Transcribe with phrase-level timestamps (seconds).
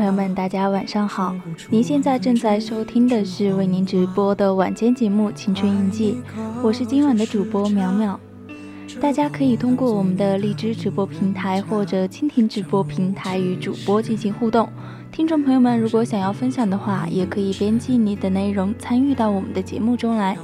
[0.00, 1.36] 朋友们，大家晚上好！
[1.68, 6.22] 您现在正在收听的是为您直播的晚间节目《青春印记》，
[6.62, 8.16] 我是今晚的主播淼淼。
[9.00, 14.68] 大家可以通过我们的荔枝直播平台或者蜻蜓直播平台与主播进行互动。
[15.10, 20.36] 听众朋友们，如果想要分享的话，也可以编辑你的内容参与到我们的节目中来。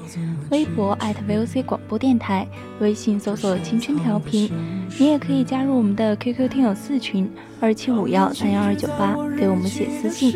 [0.51, 0.97] 微博
[1.29, 2.49] @VOC 广播电台，
[2.81, 4.51] 微信搜索“青春调频”。
[4.99, 10.35] 你也可以加入我们的 QQ 听友四群二七五幺三幺二九八，给我们写私信。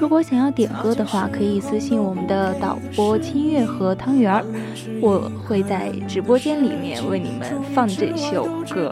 [0.00, 4.42] 如果想要点歌的话，可以私信我们的导播清月和汤圆儿，
[4.98, 8.90] 我会在直播间里面为你们放这首歌。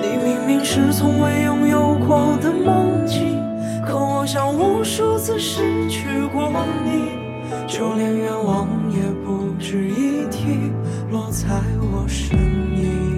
[0.00, 3.38] 你明明是从未拥有过的梦境，
[3.86, 6.50] 可我像无数次失去过
[6.86, 7.10] 你，
[7.66, 10.72] 就连愿望也不值一提，
[11.10, 11.46] 落在
[11.92, 13.11] 我身影。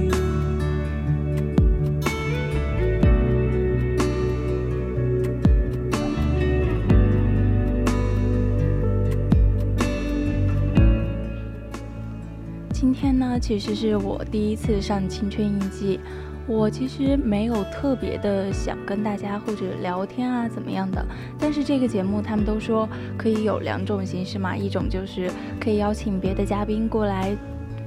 [12.94, 15.98] 天呢，其实是我第一次上《青春印记》，
[16.46, 21.04] 我其实没有特别的想跟大家或者聊天啊怎么样的，
[21.38, 22.88] 但是这个节目他们都说
[23.18, 27.36] 可以有两种形式嘛，一种就是可以邀请别的嘉宾过来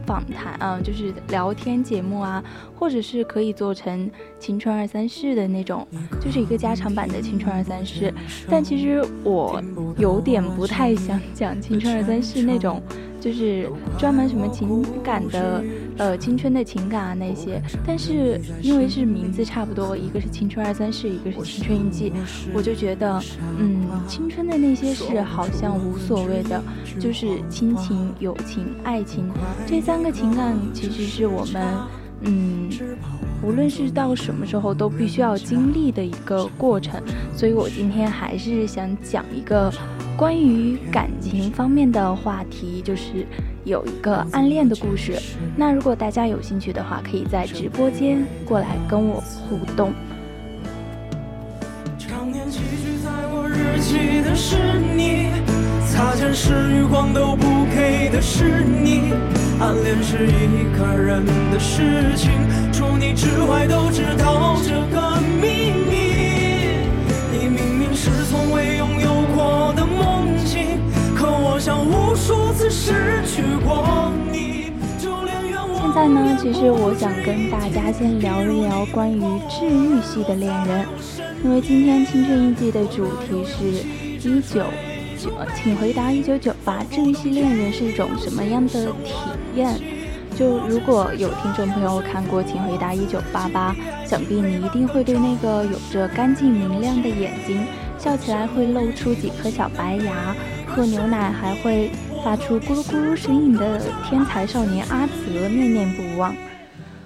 [0.06, 2.44] 访谈啊，就是聊天节目啊，
[2.76, 4.08] 或者是可以做成
[4.40, 5.88] 《青春二三事》的那种，
[6.20, 8.12] 就是一个加长版的《青春二三事》，
[8.50, 9.62] 但其实我
[9.98, 12.82] 有点不太想讲《青春二三事》那种。
[13.20, 15.64] 就是专门什么情感的，
[15.98, 22.14] 呃，青春的情感啊那些，但是因为是名字差不多，一个是青春二三事，一个是青春印记，
[22.54, 23.22] 我就觉得，
[23.60, 26.62] 嗯，青春的那些事好像无所谓的，
[27.00, 29.30] 就是亲情、友情、爱情
[29.66, 31.64] 这三个情感，其实是我们，
[32.28, 32.70] 嗯，
[33.42, 37.02] 无论是到什么时候都必须要经历的一个过程，
[37.36, 39.74] 所以我今天还是想讲一个。
[40.18, 43.24] 关于感情方面的话题，就是
[43.66, 45.14] 有一个暗恋的故事。
[45.56, 49.94] 那如果大家有兴趣的话，可以在直播间过来跟我互动。
[52.00, 55.30] 常年寄居在我日记的是你，
[55.86, 59.14] 擦肩时余光都不给的是你，
[59.60, 62.32] 暗恋是一个人的事情，
[62.72, 65.96] 除你之外都知道这个秘密。
[67.32, 69.88] 你明明是从未拥有过的。
[75.80, 79.20] 现在呢，其实我想跟大家先聊一聊关于
[79.50, 80.86] 治愈系的恋人，
[81.44, 83.66] 因为今天青春印记的主题是
[84.30, 84.64] 一九
[85.18, 89.14] 九，请回答一九九八，治愈系恋人是一种什么样的体
[89.58, 89.78] 验？
[90.38, 93.76] 就如果有听众朋友看过《请回答一九八八》，
[94.08, 97.66] 想必你一定会对那个有着干净明亮的眼睛，
[97.98, 100.36] 笑起来会露出几颗小白牙。
[100.68, 101.90] 喝牛奶还会
[102.24, 106.36] 发出咕噜咕噜声音的天才少年阿泽念念不忘。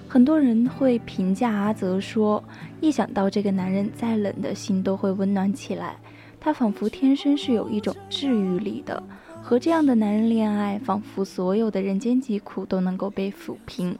[0.06, 2.42] 很多人会评价阿泽说
[2.82, 5.96] ：“一想到这个男人，再冷的心都会温暖起来。
[6.38, 9.02] 他仿佛天生是有一种治愈力的。
[9.52, 13.94] 和这样的男人恋爱，仿佛所有的人间疾苦都能够被抚平，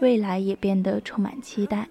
[0.00, 1.86] 未来也变得充满期待。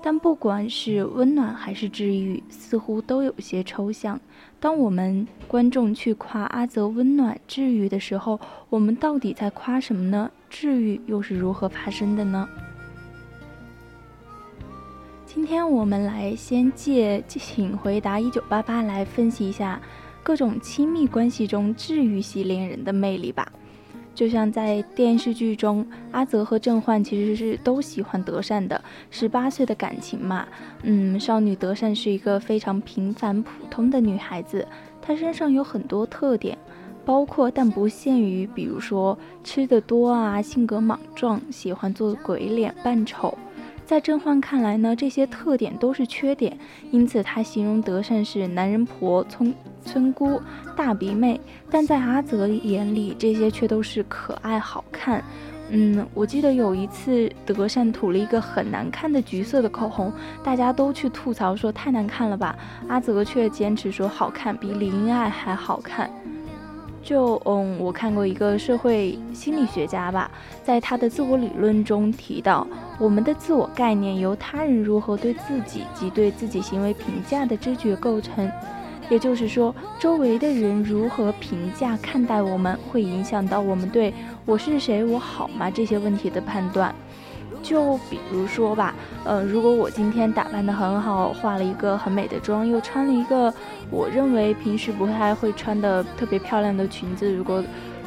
[0.00, 4.20] 但不管是温暖还是治愈，似乎都有些抽象。”
[4.60, 8.38] 当我们观众去夸阿泽温暖治愈的时候，
[8.70, 10.30] 我们到底在夸什么呢？
[10.48, 12.48] 治愈又是如何发生的呢？
[15.26, 19.82] 今天我们来先借请回答一九八八来分析一下
[20.22, 23.50] 各种亲密关系中治愈系恋人的魅力吧。
[24.14, 28.78] 就像在电视剧中，阿泽和郑焕其实是都喜欢德善的。
[29.10, 30.46] 十八岁的感情嘛，
[30.82, 34.68] 嗯，少女德善是一个非常平凡普通的女孩子，
[35.00, 36.58] 她身上有很多特点，
[37.06, 43.36] 包括但不限于，比如说吃的多啊，性格莽撞，喜欢做鬼脸扮丑。
[43.92, 46.58] 在甄嬛看来呢，这些特点都是缺点，
[46.90, 49.54] 因此她形容德善是男人婆、村
[49.84, 50.40] 村姑、
[50.74, 51.38] 大鼻妹。
[51.70, 55.22] 但在阿泽眼里，这些却都是可爱好看。
[55.68, 60.10] 嗯，我记得有一次德善涂了一个很难看的橘色的口红，
[60.42, 62.56] 大家都去吐槽说太难看了吧，
[62.88, 66.10] 阿泽却坚持说好看，比李英爱还好看。
[67.02, 70.30] 就嗯，我看过一个社会心理学家吧，
[70.62, 72.66] 在他的自我理论中提到，
[72.98, 78.50] 我们的自我概念由他人如何对自己及对自己行为评价的知觉构成。
[79.10, 84.14] 也就是说，周围的人如何评价看待我们，会影响到我们对
[84.46, 86.94] 我是谁、我好吗这些问题的判断。
[87.62, 88.94] 就比如说吧，
[89.24, 93.52] 呃，如果我今天打扮得很好，化了一个很美的妆，又穿了一个
[93.90, 97.62] 我认为平时不太会穿的特别漂亮的裙子，如果，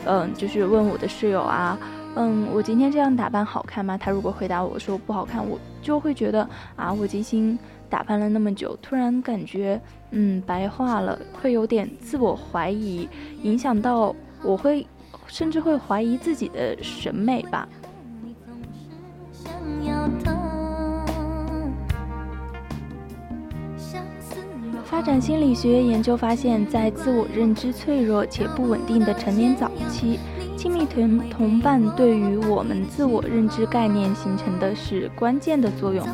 [0.05, 1.77] 嗯，就是问我的室友啊，
[2.15, 3.97] 嗯，我今天这样打扮好看吗？
[3.97, 7.57] 他如果回答我说不好看，我就会觉得啊，我精心
[7.89, 9.79] 打扮了那么久，突然感觉
[10.11, 13.07] 嗯白化了，会有点自我怀疑，
[13.41, 14.13] 影响到
[14.43, 14.85] 我会
[15.27, 17.67] 甚至会怀疑自己的审美吧。
[24.83, 30.17] 发展心理学研究发现，在自我认知脆弱且不稳定的成年早期，
[30.55, 36.07] 亲密同同伴对于我们自我认知概念形成的是关键的作用。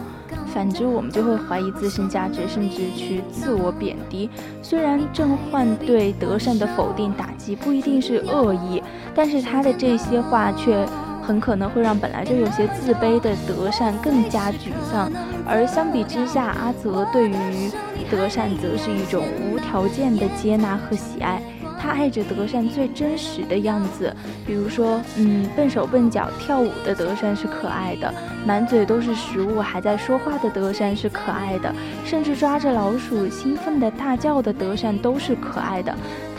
[0.47, 4.29] 反之，我们就会怀疑自身价值，甚至去自我贬低。
[4.61, 8.81] 虽然郑焕对德善的否定打击不一定是恶意，
[9.13, 10.85] 但是他的这些话却。
[11.21, 15.11] 很可能会让本来就有些自卑的德善更加沮丧，
[15.45, 17.71] 而相比之下，阿泽对于
[18.09, 21.41] 德善则是一种无条件的接纳和喜爱。
[21.79, 24.15] 他爱着德善最真实的样子，
[24.45, 28.13] 比如说，嗯，笨手笨脚跳舞的德善是可爱的，
[28.45, 31.73] 满嘴都是食物还在说话的德善是可爱的，
[32.05, 35.91] 甚至抓着老鼠兴奋的大叫的德善都是可爱的。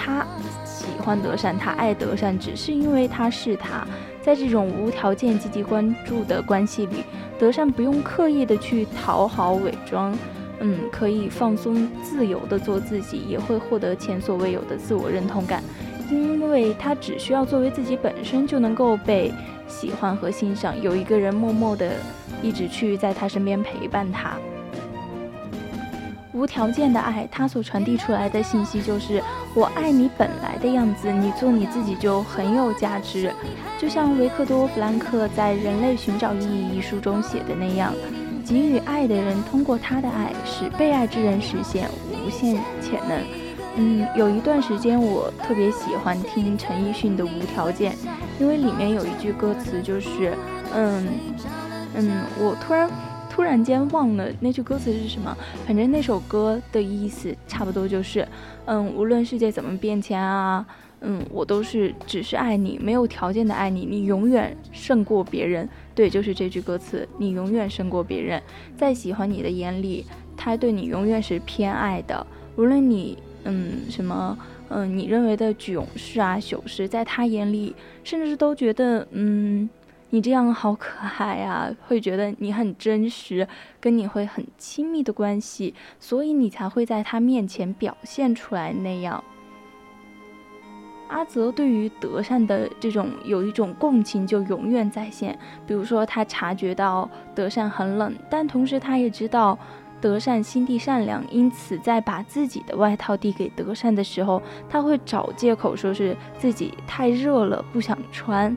[0.04, 0.26] 他
[0.64, 3.86] 喜欢德善，他爱德善，只是因为他是他。
[4.20, 7.04] 在这种无条件积极关注的关系里，
[7.38, 10.12] 德善不用刻意的去讨好伪装，
[10.58, 15.62] 嗯，可以放松自由的做自己，也会获得前所未有的自我认同感，
[16.10, 19.32] 因为他只需要作为自己本身就能够被
[19.68, 21.92] 喜欢和欣赏，有一个人默默的
[22.42, 24.36] 一直去在他身边陪伴他。
[26.32, 29.22] 无条件的爱，它所传递出来的信息就是
[29.54, 33.30] 我爱你本来的样子，你做你自己就很有价值。
[33.78, 37.92] 就像维克多·弗兰克在《人类寻找意义》一书中写的那样，
[38.46, 43.18] 给予爱的人通过他的爱，使被爱之人实现无限潜能。
[43.76, 47.92] 嗯，有一段时间我特别喜欢听陈奕迅的《无条件》，
[48.38, 50.34] 因为里面有一句歌词就是，
[50.74, 51.06] 嗯
[51.94, 52.88] 嗯，我突然。
[53.32, 55.34] 突然间忘了那句歌词是什么，
[55.66, 58.28] 反正那首歌的意思差不多就是，
[58.66, 60.66] 嗯，无论世界怎么变迁啊，
[61.00, 65.66] 嗯，我都是只是爱你，没有条件的爱你，你永远胜过别人。
[65.94, 68.40] 对，就是这句歌词，你永远胜过别人。
[68.76, 70.04] 在喜欢你的眼里，
[70.36, 72.26] 他对你永远是偏爱的。
[72.56, 77.74] 无论你，嗯，什么，嗯，你认为的囧事啊、糗事，在他眼里，
[78.04, 79.70] 甚至都觉得，嗯。
[80.14, 83.48] 你这样好可爱啊，会觉得你很真实，
[83.80, 89.24] 跟你会很亲密的关系，所以你才会在他面前表现出来那样。
[91.08, 99.58] 阿泽对于德善的这种有一种共情就永远在线，比如说他察觉到德善很冷，但同时他也知道
[99.98, 108.54] 德善心地善良，因此在把自己的外套递给德善的时候，他会找借口说是自己太热了不想穿。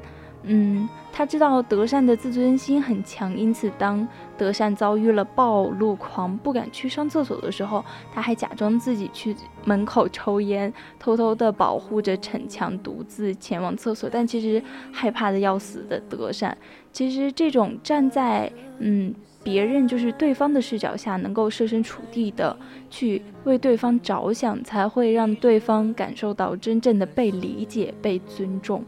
[0.48, 7.84] 嗯，他知道德善的自尊心很强，因此当德善遭遇了暴露狂，不敢去上厕所的时候，
[8.14, 14.08] 他还假装自己去门口抽烟，偷偷的保护着逞强，独自前往厕所。
[14.12, 14.62] 但其实
[14.92, 16.56] 害怕的要死的德善，
[16.92, 19.12] 其实这种站在嗯
[19.44, 22.56] 别人就是对方的视角下，能够设身处地的
[22.90, 28.84] 去为对方着想，才会让对方感受到真正的被理解、被尊重。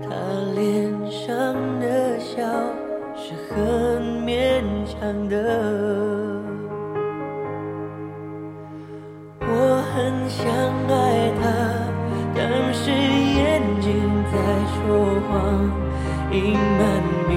[0.03, 0.09] 他
[0.55, 0.61] 脸
[1.09, 2.41] 上的笑
[3.15, 5.35] 是很勉强的。
[9.41, 10.47] 我很想
[10.87, 11.43] 爱他，
[12.35, 13.91] 但是眼睛
[14.31, 14.33] 在
[14.77, 14.79] 说
[15.27, 15.31] 谎，
[16.31, 17.30] 隐瞒。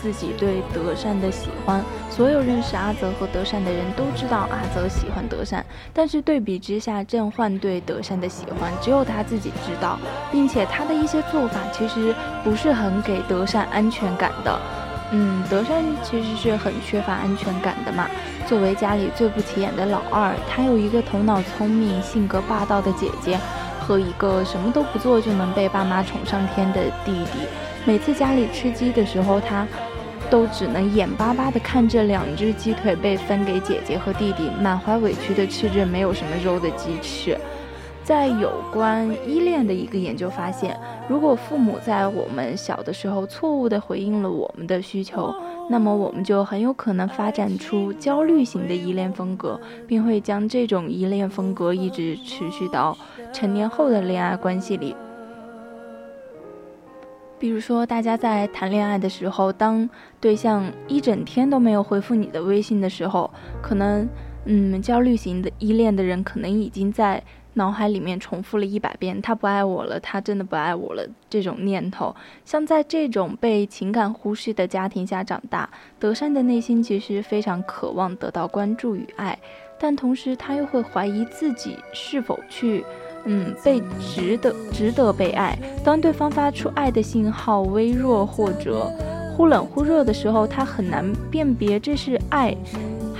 [0.00, 9.98] 自己对德善的喜欢，所有认识阿泽和德善的人都知道阿泽喜欢德善，但是对比之下，郑焕对德善的喜欢只有他自己知道，
[10.32, 14.58] 并且他的一些做法其实不是很给德善安全感的。
[15.12, 18.06] 嗯，德善其实是很缺乏安全感的嘛。
[18.46, 23.38] 作为家里最不起眼的老二，他有一个头脑聪明、性格霸道的姐姐，
[23.80, 27.40] 和一个什么都不做就能被爸妈宠上天的弟弟。
[27.84, 29.66] 每次家里吃鸡的时候，他
[30.30, 37.36] 都只能眼巴巴地看着两只鸡腿被分给姐姐和弟弟，满怀委屈地吃着没有什么肉的鸡翅。
[38.02, 40.76] 在有关依恋的一个研究发现，
[41.08, 45.32] 如果父母在我们小的时候错误地回应了我们的需求，
[45.68, 52.96] 那么我们就很有可能发展出焦虑型的依恋风格，并会将这种依恋风格一直持续到
[53.32, 54.96] 成年后的恋爱关系里。
[57.40, 59.88] 比如说，大家在谈恋爱的时候，当
[60.20, 63.30] 对象一整天都没有回复你的微信的时候，
[63.62, 64.06] 可能，
[64.44, 67.22] 嗯，焦虑型的依恋的人可能已经在
[67.54, 72.14] 脑海里面重复了一百遍“他不爱我了，他真的不爱我了”这种念头。
[72.44, 79.38] 像在这种被情感忽视的家庭下长大，德善的内心其实非常渴望得到关注与爱，
[79.78, 82.84] 但同时他又会怀疑自己是否去。
[83.24, 85.58] 嗯，被值得值得被爱。
[85.84, 88.90] 当对方发出爱的信号微弱或者
[89.36, 92.54] 忽冷忽热的时候，他很难辨别这是爱，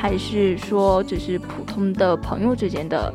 [0.00, 3.12] 还是说只是普通的朋友之间的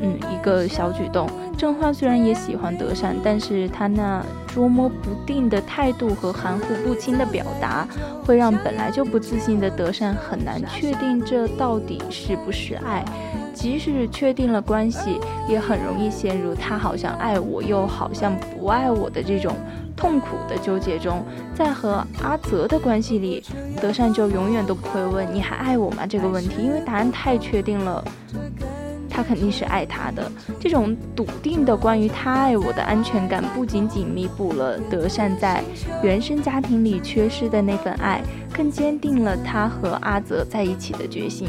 [0.00, 1.28] 嗯一个小举动。
[1.56, 7.84] 正焕虽然也喜欢德善，但是他那捉摸不定的态度和含糊不清的表达，
[8.24, 13.04] 会让本来就不自信的德善很难确定这到底是不是爱。
[13.52, 15.18] 即使确定了关系，
[15.48, 19.52] 也很容易陷入他好像爱我，又好像不爱我的这种
[19.98, 21.22] 痛苦的纠结中。
[21.54, 23.42] 在和阿泽的关系里，
[23.82, 28.04] 德善就永远都不会问“你还爱我吗”这个问题，因为答案太确定了，
[29.10, 30.30] 他肯定是爱他的。
[30.60, 35.62] 这种笃定的关于他爱我的安全感，不仅仅弥补了德善在
[36.02, 41.48] 原生家庭里缺失的那份爱，更坚定了他和阿泽在一起的决心。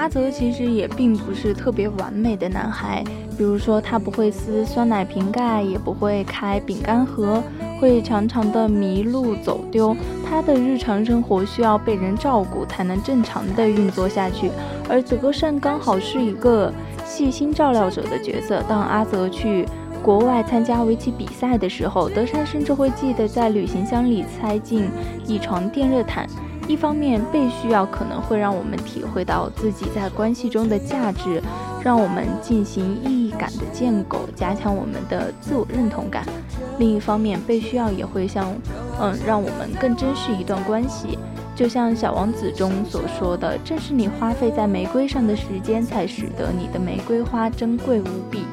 [0.00, 3.04] 阿泽其实也并不是特别完美的男孩，
[3.36, 7.42] 比如说他不会撕酸奶瓶盖，也不会开饼干盒，
[7.78, 9.94] 会常常的迷路走丢。
[10.24, 14.50] 他的日常生活需要被人照顾，才能正常的运作下去。
[14.88, 16.72] 而德善刚好是一个
[17.04, 18.64] 细心照料者的角色。
[18.66, 19.66] 当阿泽去
[20.02, 24.88] 国外参加围棋比赛的时候，德善甚至会记得在旅行箱里塞进
[25.26, 26.26] 一床电热毯。
[26.68, 31.42] 一方面被需要可能会让我们体会到自己在关系中的价值，
[31.82, 36.22] 让我们进行意义感的建构，加强我们的自我认同感；
[36.78, 38.54] 另一方面，被需要也会像，
[39.00, 41.18] 嗯，让我们更珍视一段关系。
[41.56, 48.44] 就像《小王子》中所说的，正是你花费在玫瑰上的时间，才使得你的玫瑰花珍贵无比。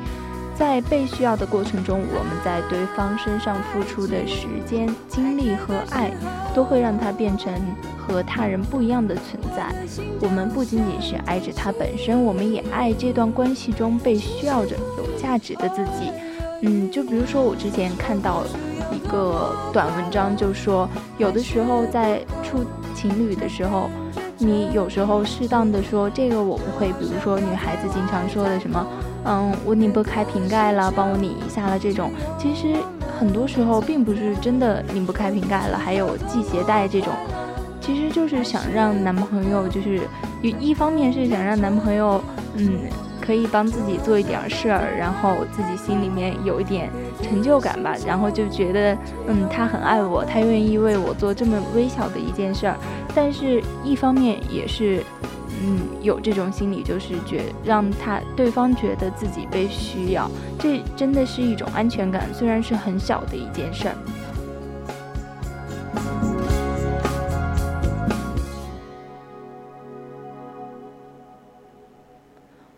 [0.53, 6.11] 在被需要的过程中，我们在对方身上付出的时间、精力和爱，
[6.55, 7.53] 都会让他变成
[8.07, 9.75] 和他人不一样的存在。
[10.21, 16.11] 我们不仅仅是爱着他本身，我们也爱这段关系中被需要着、有价值的自己。
[16.61, 18.43] 嗯，就比如说我之前看到
[18.91, 23.89] 一个短文章，就说有的时候在处情侣的时候，
[24.39, 28.87] 你有时候适当的说这个我不会，比如说女孩子经常说的什么。
[29.29, 31.77] 嗯，我拧不开瓶盖了，帮我拧一下了。
[31.77, 32.09] 这种
[32.39, 32.77] 其实
[33.19, 37.11] 很多时候并不是真的拧不开瓶盖了，还有系鞋带这种，
[37.87, 40.01] 其实就是想让男朋友就是
[40.41, 42.21] 一一方面是想让男朋友
[42.55, 42.79] 嗯
[43.21, 46.89] 可以帮自己做一点事儿，然后自己心里面有一点
[47.23, 48.93] 成就感吧，然后就觉得
[49.27, 52.75] 嗯他很爱我，他愿意为我做这么微小的一件事儿，
[53.15, 55.01] 但是一方面也是。
[55.59, 60.29] 嗯，有这种心理，就是觉让他对方觉得自己被需要，
[60.59, 63.95] 这真的是一种安全感，虽然是很小的一件事儿。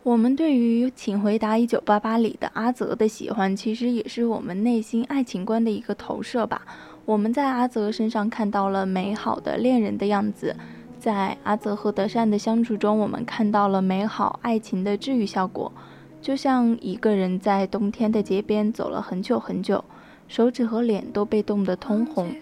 [0.09, 6.63] 我们对于《请回答一九八八》里的阿泽的喜欢，其实也是我们内心爱情观的一个投射吧。
[7.05, 10.55] 我们在阿泽身上看到了美好的恋人的样子。
[10.97, 15.71] 在阿泽和德善的相处中，我们看到了美好爱情的治愈效果，
[16.19, 19.85] 就像一个人在冬天的街边走了很久很久，
[20.27, 22.33] 手指和脸都被冻得通红，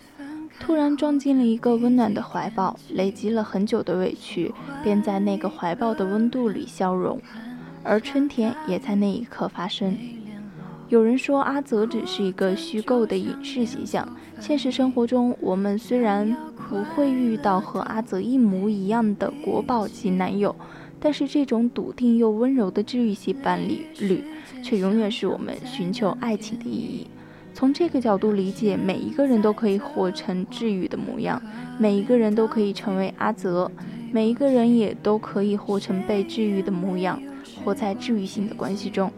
[0.57, 7.19] 突然撞进了一个温暖的怀抱，累积了很久的委屈便在那个怀抱的温度里消融，
[7.87, 9.97] 而春天也在那一刻发生。
[10.89, 14.07] 有人说阿泽只是一个虚构的影视形象，
[14.39, 16.35] 现实生活中我们虽然。
[16.69, 20.53] 不会遇到和阿泽一模一样的国宝级男友，
[20.99, 24.21] 但是这种笃定又温柔的治愈系伴侣侣，
[24.61, 27.07] 却永远是我们寻求爱情的意义。
[27.53, 31.41] 从这个角度理解，每一个人都可以活成治愈的模样，
[31.79, 33.71] 每一个人都可以成为阿泽，
[34.11, 37.17] 每一个人也都可以活成被治愈的模样，
[37.67, 39.11] 活在治愈性的关系中。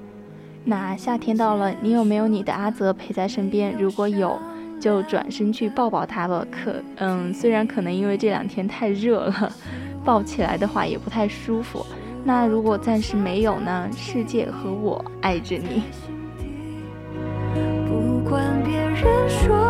[0.64, 3.78] 那夏天到了，你有没有你的阿泽陪在身边？
[3.78, 4.36] 如果有。
[4.80, 6.46] 就转身去抱抱他吧。
[6.50, 9.52] 可，嗯，虽然可能因为这两天太热了，
[10.06, 11.86] 抱起来的话也不太舒服。
[12.24, 13.90] 那如果暂时没有呢？
[13.94, 15.84] 世界和我爱着你。
[17.90, 19.69] 不管别人说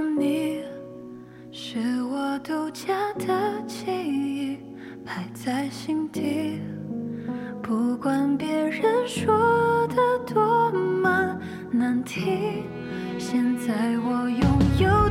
[0.00, 0.62] 你
[1.50, 4.58] 是我独家的记忆
[5.04, 6.60] 摆在心底
[7.62, 11.38] 不管别人说的多么
[11.70, 12.64] 难听
[13.18, 14.40] 现在我拥
[14.78, 15.05] 有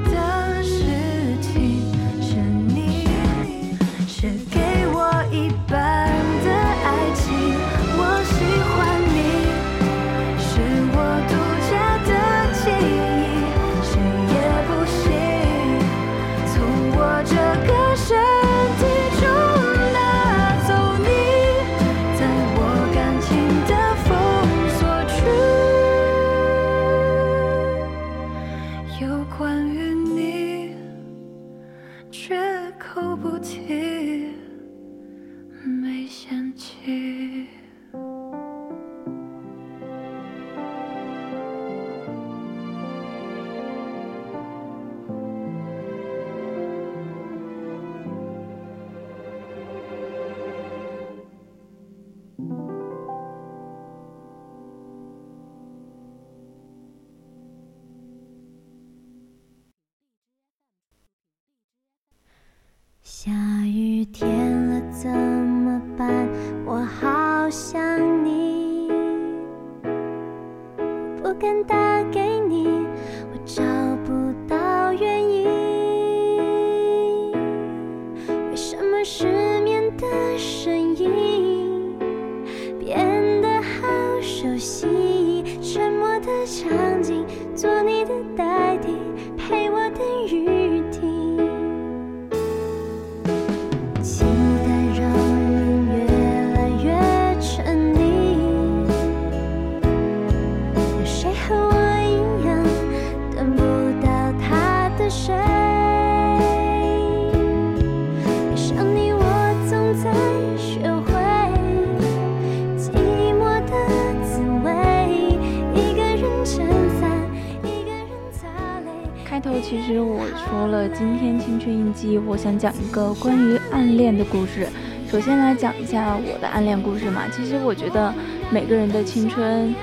[123.19, 124.67] 关于暗恋的故事。
[125.09, 127.23] 首先来讲一下我的暗恋故事嘛。
[127.31, 128.13] 其实我觉得
[128.51, 129.73] 每个人的青春，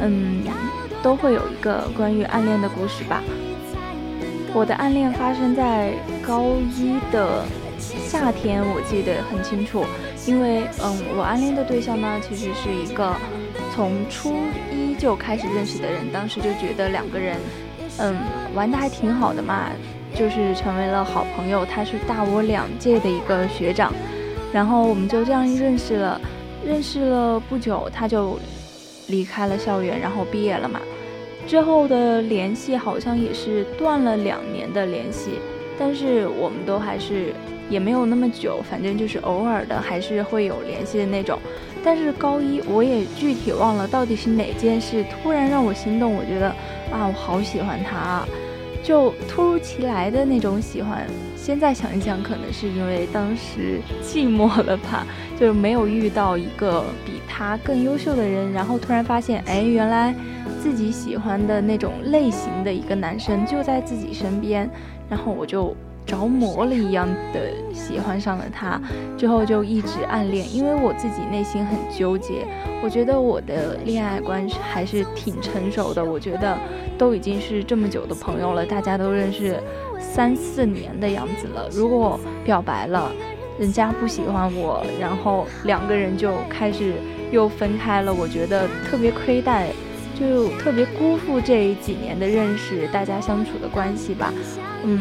[0.00, 0.42] 嗯，
[1.02, 3.22] 都会有一个关于暗恋的故事吧。
[4.52, 5.92] 我的暗恋发生在
[6.22, 7.44] 高一的
[7.78, 9.84] 夏天，我记得很清楚，
[10.26, 13.14] 因为嗯，我暗恋的对象呢，其实是一个
[13.74, 14.34] 从初
[14.72, 17.36] 一就开始认识的人，当时就觉得两个人。
[17.98, 18.16] 嗯，
[18.54, 19.70] 玩的还挺好的嘛，
[20.14, 21.66] 就是成为了好朋友。
[21.66, 23.92] 他是大我两届的一个学长，
[24.52, 26.20] 然后我们就这样认识了。
[26.64, 28.38] 认识了不久，他就
[29.08, 30.80] 离开了校园，然后毕业了嘛。
[31.46, 35.32] 之后的联系好像也是断了两年的联系，
[35.78, 37.34] 但是我们都还是
[37.68, 41.38] 也没有那么久，反正就是偶尔的还是会有联系的那种。
[41.84, 46.48] 但是高一我也具体忘了到底是哪件事突然让我心动，我觉得。
[46.92, 48.28] 啊，我好喜欢他啊！
[48.84, 51.06] 就突如其来的那种喜欢。
[51.34, 55.06] 现在想一想，可能是因为当时寂寞了吧，
[55.40, 60.14] 就是没有遇到一个比他更优秀的人，然后突然发现，哎，原来
[60.62, 64.70] 自己喜欢的那种类型的一个男生就在自己身边，
[65.08, 68.80] 然后我就着魔了一样的喜欢上了他，
[69.16, 72.46] 之后就一直暗恋，因为我自己内心很纠结。
[72.82, 76.04] 我觉得我的恋爱观还是挺成熟的。
[76.04, 76.58] 我觉得
[76.98, 79.58] 都已经是这么久的朋友了，大家都认识
[79.98, 81.68] 三四年的样子了。
[81.72, 83.10] 如果表白了，
[83.58, 86.94] 人家不喜欢我，然后两个人就开始
[87.32, 89.68] 又分开了，我觉得特别亏待，
[90.18, 94.30] 就特别辜负这几年的认识，大家相处的关系吧。
[94.84, 95.00] 嗯，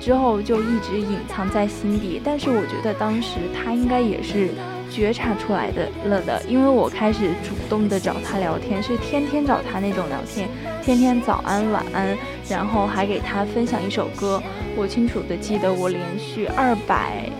[0.00, 2.20] 之后就一直隐藏在心底。
[2.24, 4.48] 但是我觉得当时他应该也是。
[4.92, 10.48] 觉察出来的了的，因为我开始主动的找他聊天，是天天找他那种聊天，
[10.82, 14.42] 天天早安晚安，然后还给他分享一首歌。
[14.76, 17.30] 我清楚的记得，我连续二百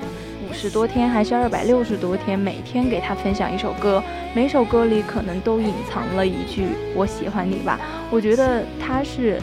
[0.48, 4.00] 五十多天还是二百六十多天，每天给他分享一首歌，
[4.32, 7.80] 每首歌里可能都隐藏了一句“我喜欢你”吧。
[8.12, 9.42] 我觉得他是。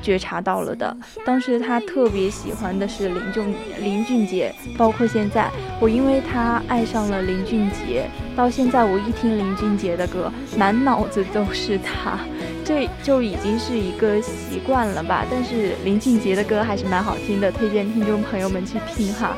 [0.00, 12.18] 觉察到了的，当时他特别喜欢的是林俊林俊杰，包括现在我因为他爱上了林俊杰，到现在我一听林俊杰的歌，满脑子都是他，
[12.64, 15.24] 这就已经是一个习惯了吧。
[15.30, 19.36] 但是林俊杰的歌还是蛮好听的，推荐听众朋友们去听哈。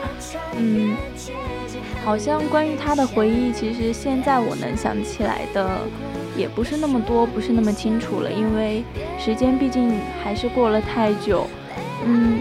[0.56, 0.94] 嗯，
[2.04, 5.80] 好像关于他的回忆，其实现在我能想起来的。
[6.36, 8.82] 也不是那么多，不是那么清楚了，因为
[9.18, 11.46] 时间毕竟还是过了太久。
[12.04, 12.40] 嗯，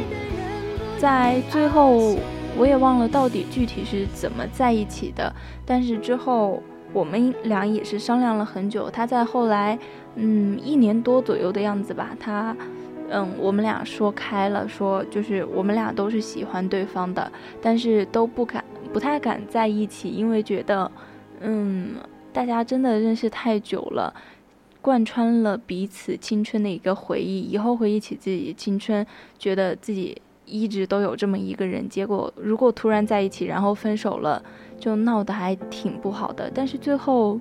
[0.97, 2.15] 在最后
[2.57, 5.33] 我也忘了到底具体是怎么在一起的。
[5.65, 8.89] 但是之后我们俩也是商量了很久。
[8.89, 9.77] 他在后来，
[10.15, 12.55] 嗯，一年多左右的样子吧，他，
[13.09, 20.91] 嗯，我们俩说开了，说就是我们俩都是喜欢对方的，但是都不敢，不太敢在一起，因为觉得，
[21.41, 21.95] 嗯，
[22.39, 24.13] 大家真的认识太久了。
[24.81, 29.05] 贯穿了彼此青春的一个回忆，以后回忆起自己青春，
[29.37, 31.89] 觉得自己一直都有这么一个人。
[31.89, 34.41] 结果如果突然在一起，然后分手了，
[34.79, 36.49] 就闹得还挺不好的。
[36.55, 37.37] 但是最后，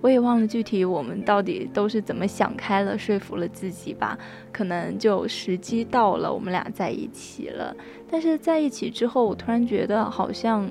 [0.00, 4.18] 我也忘了具体我们到底都是怎么想开了，说服了自己吧。
[4.50, 7.76] 可能就时机到了，我们俩在一起了。
[8.10, 10.66] 但是在一起之后，我突然觉得好像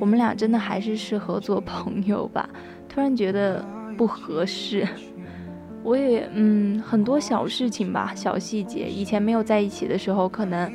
[0.00, 2.50] 我们俩真的还是适合做朋友吧。
[2.92, 3.64] 突然觉得
[3.96, 4.86] 不合适。
[5.82, 8.88] 我也嗯，很多小事情吧，小细节。
[8.88, 10.70] 以前没有在一起的时候，可能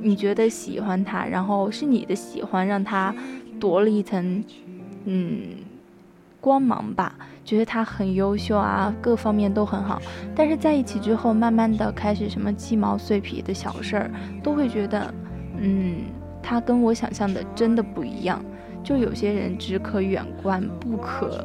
[0.00, 3.12] 你觉得喜欢他，然后是你的喜欢让他
[3.58, 4.44] 夺了一层
[5.04, 5.56] 嗯
[6.40, 10.00] 光芒吧，觉得他很优秀啊，各方面都很好。
[10.32, 14.10] 但是在一起之后，慢慢的开始什么鸡毛碎皮的小事儿，
[14.44, 15.12] 都会觉得
[15.58, 16.04] 嗯，
[16.40, 18.44] 他跟我想象的真的不一样。
[18.84, 21.44] 就有些人只可远观，不可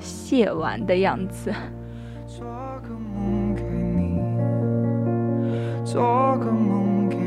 [0.00, 1.52] 亵玩的样子。
[2.26, 2.44] 做
[6.38, 7.20] 个梦给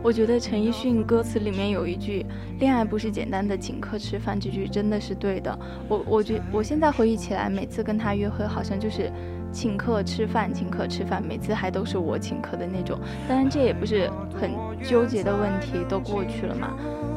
[0.00, 2.24] 我觉得陈奕迅歌词里面有一句
[2.60, 5.58] “恋爱不是简单的请客吃饭”，这句真的是对的。
[5.86, 9.12] 我我觉我现在回忆起来，每次跟他约会，好像就是
[9.52, 12.98] 请客吃饭，请客吃饭，每次还都是我请客的那种。
[13.28, 14.50] 当然，这也不是很
[14.82, 16.74] 纠结的问题，都过去了嘛。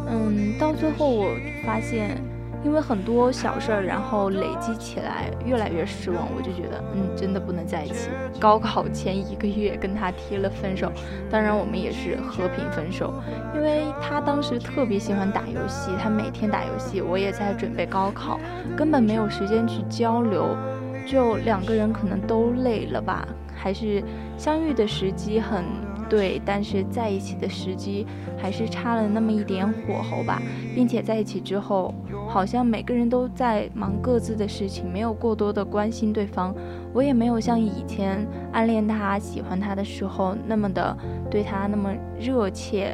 [0.10, 1.30] 嗯，到最后我
[1.66, 2.18] 发现。
[2.64, 8.10] 因为很多小事儿，然后累积起来，越来越失望，我就觉得，嗯，真的不能在一起。
[8.40, 10.92] 高考前一个月跟他提了分手，
[11.28, 13.16] 当然我们也是和平分手，
[13.56, 18.40] 因为他当时特别喜欢打游戏，他每天打游戏，我也在准备高考，
[18.78, 20.56] 根本没有时间去交流，
[21.06, 24.04] 就两个人可能都累了吧，还是
[24.38, 25.64] 相遇的时机很。
[26.10, 28.06] 对，但是在一起的时机
[28.38, 30.42] 还是差了那么一点火候吧，
[30.76, 31.94] 并且在一起之后，
[32.28, 36.54] 好像每个人都在忙各自的事情，没有过多的关心对方。
[36.92, 40.98] 我也没有像以前暗恋他、喜欢他的时候那么的
[41.30, 42.94] 对他那么热切，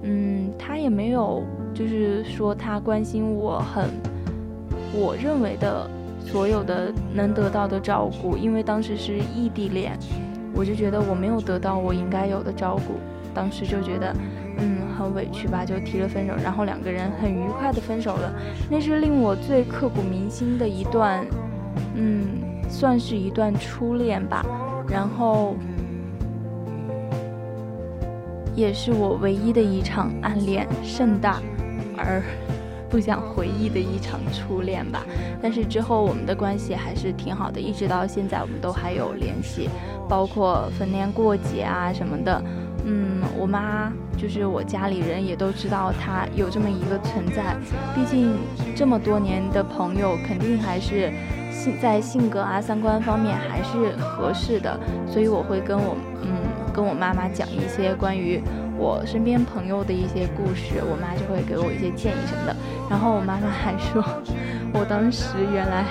[0.00, 1.42] 嗯，他也没有
[1.74, 3.90] 就是说他关心我很，
[4.94, 5.86] 我认为的
[6.24, 9.96] 所有的能得到的照顾，因为当时是异地恋。
[10.56, 12.94] 我就觉得我没有得到我应该有的照顾，
[13.34, 14.14] 当时就觉得，
[14.58, 18.32] 嗯，很委屈吧，就提了分手，然后两个人很愉快的分手了。
[18.70, 21.26] 那是令我最刻骨铭心的一段，
[21.96, 24.46] 嗯，算是一段初恋吧。
[24.88, 25.56] 然后，
[28.54, 31.40] 也是我唯一的一场暗恋，盛大
[31.96, 32.22] 而
[32.94, 35.04] 不想回忆的一场初恋吧。
[35.42, 39.68] 但是之后我们的关系还是挺好的，一直到现在我们都还有联系。
[40.08, 42.40] 包括逢年过节啊什么的，
[42.84, 47.56] 嗯，我妈就是我家里人也都知道他有这么一个存在。
[47.96, 48.36] 毕竟
[48.76, 51.12] 这么多年的朋友，肯定还是
[51.50, 54.78] 性在性格啊、三观方面还是合适的。
[55.10, 56.30] 所以我会跟我嗯
[56.72, 58.40] 跟我妈妈讲一些关于
[58.76, 62.56] 我身边朋友的一些故事，我妈就会给我一些建议什么的。
[62.90, 64.04] 然后我妈妈还说，
[64.72, 65.84] 我当时原来。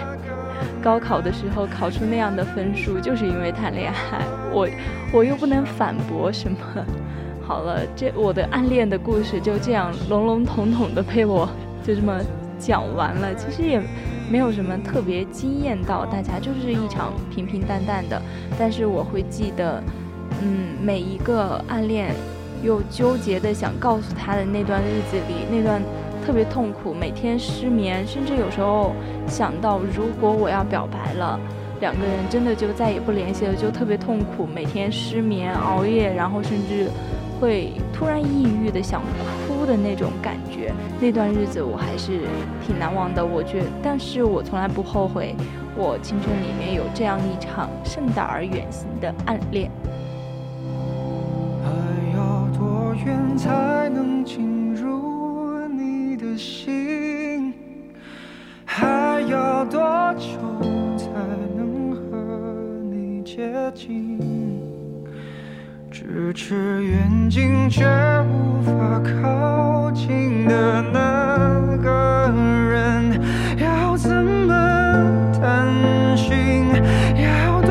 [0.82, 4.22] 高考的时候考出那样的分数，就是因为谈恋爱。
[4.52, 4.68] 我
[5.12, 6.58] 我又不能反驳什么。
[7.42, 11.50] 好了，这我的暗恋的故事就这样笼笼统统的被我
[11.84, 12.18] 就这么
[12.58, 13.34] 讲完了。
[13.36, 13.82] 其实也
[14.30, 18.22] 没有什么特别惊艳到大家，就是一场平平淡淡的。
[18.58, 19.84] 但是我会记得，
[20.42, 22.14] 嗯，每一个暗恋
[22.64, 25.82] 又纠结的想告诉他的那段日子里，那段。
[26.26, 28.94] 特别痛苦，每天失眠，甚至有时候
[29.28, 31.38] 想到，如果我要表白了，
[31.82, 36.90] 两个人真的就再也不联系了，就特别痛苦，每天失眠熬夜，然后甚至
[37.42, 39.02] 会突然抑郁的想
[39.46, 40.72] 哭的那种感觉。
[40.98, 42.22] 那段日子我还是
[42.66, 45.36] 挺难忘的，我觉，但是我从来不后悔，
[45.76, 49.70] 我青春里面有这样一场盛大而远行的暗恋。
[53.06, 56.38] 远才能进入你的？
[56.38, 57.54] 心
[58.66, 59.80] 还要多
[60.18, 60.28] 久
[60.98, 61.10] 才
[61.56, 64.20] 能和你接近？
[65.92, 72.34] 咫尺远近却无法靠近的那个
[72.72, 73.22] 人，
[73.58, 75.68] 要怎么探
[76.18, 76.66] 寻？
[77.16, 77.62] 要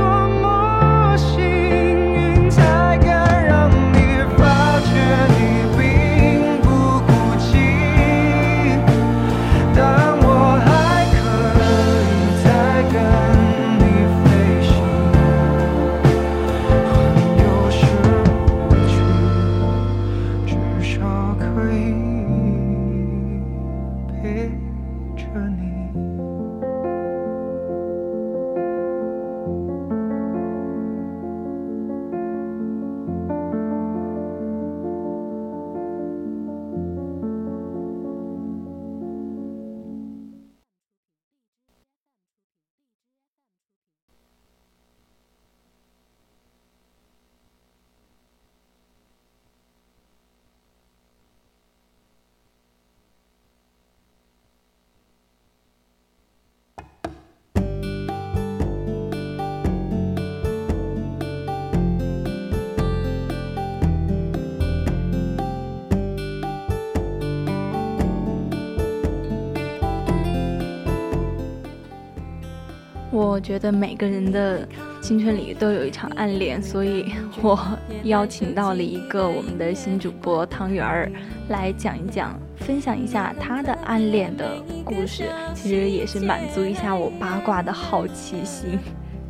[73.32, 74.68] 我觉得每个人的
[75.00, 77.58] 青春里都有一场暗恋，所以我
[78.04, 81.10] 邀请到了一个我们的新主播汤圆儿
[81.48, 85.30] 来讲一讲，分享一下他的暗恋的故事。
[85.54, 88.78] 其实也是满足一下我八卦的好奇心。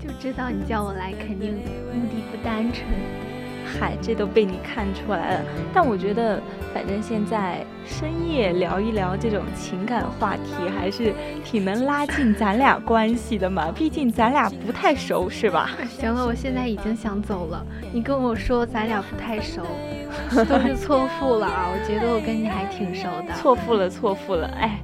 [0.01, 3.22] 就知道你叫我来，肯定目的不单纯。
[3.79, 5.41] 嗨，这都被你看出来了。
[5.73, 6.41] 但我觉得，
[6.75, 11.13] 反正现在深夜聊一聊这种情感话题，还是
[11.45, 13.73] 挺能拉近咱俩关系的嘛。
[13.73, 15.71] 毕竟咱俩不太熟，是吧？
[15.89, 17.65] 行了，我现在已经想走了。
[17.93, 19.63] 你跟我说咱俩不太熟，
[20.49, 21.69] 都是错付了啊！
[21.73, 23.35] 我觉得我跟你还挺熟的。
[23.35, 24.47] 错付了，错付了。
[24.61, 24.79] 哎，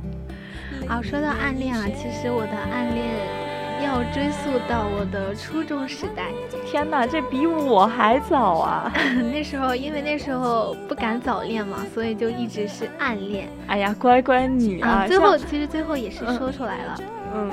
[0.89, 3.48] 啊，说到暗恋啊，其实我的暗恋。
[3.83, 6.25] 要追溯到我的初中时代，
[6.67, 8.93] 天哪，这比我还早啊！
[9.33, 13.49] 那时候因为那时候不敢早恋嘛，所以就一直是暗恋。
[13.67, 15.07] 哎呀，乖乖女啊！
[15.07, 16.99] 最后其实最后也是说出来了，
[17.35, 17.51] 嗯，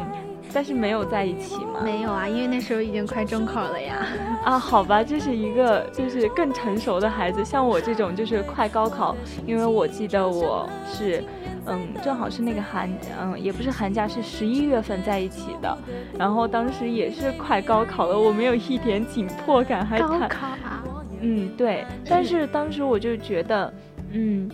[0.51, 1.81] 但是没有在一起嘛？
[1.83, 3.95] 没有啊，因为那时候已经快中考了呀。
[4.43, 11.23] 啊，好吧，这是一个就是更成熟的孩子，像我这种就是快高考，因为我记得我是。
[11.67, 15.78] 嗯，正好是那个寒，嗯，也不是寒假，是十一月份在一起的。
[16.17, 20.84] 然后当时也是快高考了，我没有一点紧迫感，还高考啊？
[21.21, 21.86] 嗯，对。
[22.08, 23.73] 但是当时我就觉得，
[24.12, 24.49] 嗯，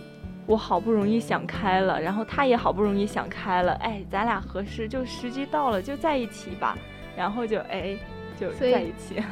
[0.46, 6.76] 我好不容易想开了，然后他也好不容易想开了，哎，咱俩合适，就时机到了就在一起吧。
[7.14, 7.94] 然后就哎，
[8.40, 9.22] 就在一起。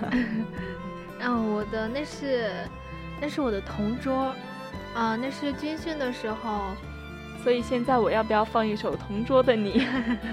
[1.23, 2.51] 嗯，我的那是，
[3.21, 4.35] 那是我的同桌，
[4.95, 6.61] 啊，那是军训的时候。
[7.42, 9.81] 所以现在我要不要放一首《同桌的你》？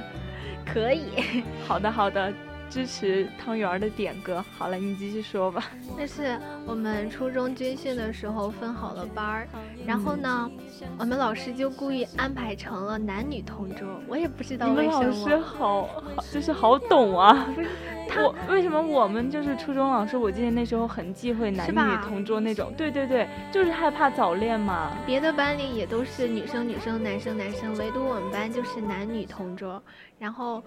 [0.65, 1.43] 可以。
[1.67, 2.33] 好的，好的。
[2.69, 4.43] 支持汤圆儿的点歌。
[4.57, 5.71] 好了，你继续说吧。
[5.97, 9.47] 那是我们初中军训的时候分好了班儿，
[9.85, 10.51] 然后呢，
[10.99, 13.87] 我们老师就故意安排成了男女同桌。
[14.05, 15.03] 我也不知道为什么。
[15.05, 17.47] 你们老师好好，就是好懂啊。
[18.15, 20.17] 我为什么我们就是初中老师？
[20.17, 22.73] 我记得那时候很忌讳男女同桌那种。
[22.77, 24.91] 对对对，就是害怕早恋嘛。
[25.05, 29.81] 别的班里也都是女生女生，男生男生，唯独我们班就是男女同桌。
[30.19, 30.63] 然后。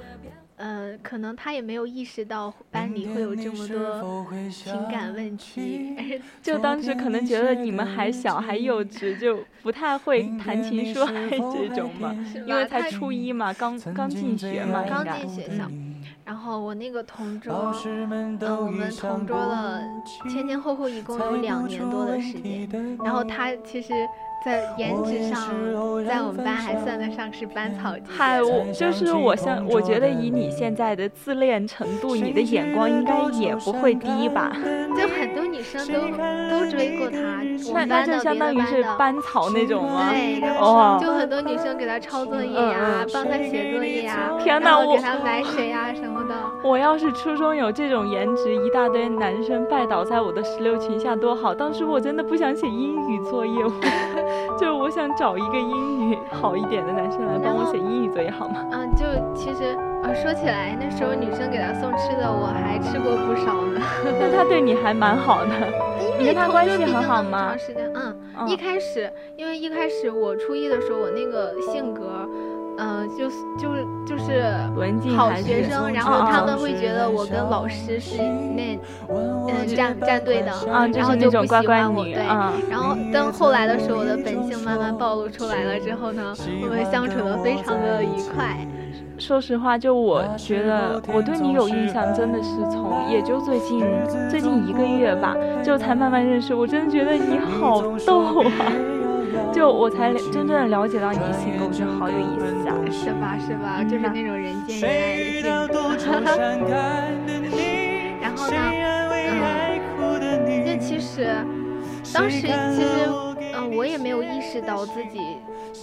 [0.62, 5.96] 呃，可能他也没有意识到班里会有这么多情感问题，
[6.42, 12.14] 就当时可能觉得你们还小还幼稚，就不太会谈情说爱这种嘛，
[12.46, 15.64] 因为才初一嘛，刚刚进学嘛，刚进学校。
[16.31, 19.83] 然后我那个同桌，嗯，我们同桌了
[20.29, 23.93] 前前后后一共有两年多的时间，然后他其实。
[24.45, 25.49] 在颜值上，
[26.07, 28.03] 在我们班还算得上是班草级。
[28.09, 34.51] 嗨，我就是我相，我觉得以你现在的自恋程度，你的眼光应该也不会低吧？
[34.97, 36.01] 就很多女生都
[36.51, 37.43] 都追过他，
[37.74, 40.11] 那那就相当于是班草那种吗？
[40.11, 46.34] 对，然后就很多女生给他抄作业呀，帮他写作业呀，天哪，我给他买水呀什么的。
[46.64, 51.55] 我要是初中有这种颜值，一大堆男生拜倒在我的石榴裙下多好！
[51.55, 53.61] 当时我真的不想写英语作业。
[54.59, 58.66] 就是我想找一个英语好一点的男生来帮我写英语作业，好吗？
[58.72, 59.05] 嗯，就
[59.35, 63.81] 其实呃说起来，那时候女生给他送吃的，我还吃过不少呢。
[64.20, 65.51] 那他对你还蛮好的，
[66.18, 67.49] 你跟他关系很好吗？
[67.51, 72.28] 长时间，嗯，一开始因为一开始我初一的时候，我那个性格。
[72.28, 72.49] 嗯，
[73.18, 74.43] 就是就是就是
[75.16, 82.05] 好学生，然后他们会觉得我跟老师是那嗯站站队的，然后就不喜欢我。
[82.05, 82.14] 对，
[82.71, 88.57] 然后等后来的时候，我的本性慢慢暴露出来了之后呢，我们相处的非常的愉快。
[89.18, 93.85] 说实话，就我觉得我对你有印象，真的是从也就最近
[94.31, 96.55] 最近一个月吧，就才慢慢认识。
[96.55, 98.49] 我真的觉得你好逗啊！
[99.53, 102.74] 就我才真正了解到你的性格，我觉得好有意思啊！
[102.91, 103.37] 是吧？
[103.39, 103.83] 是吧？
[103.85, 106.70] 就是那种人见人爱的性格。
[108.20, 108.57] 然后呢？
[109.33, 111.26] 嗯，就其实
[112.12, 113.09] 当时其实
[113.55, 115.39] 嗯，我也没有意识到自己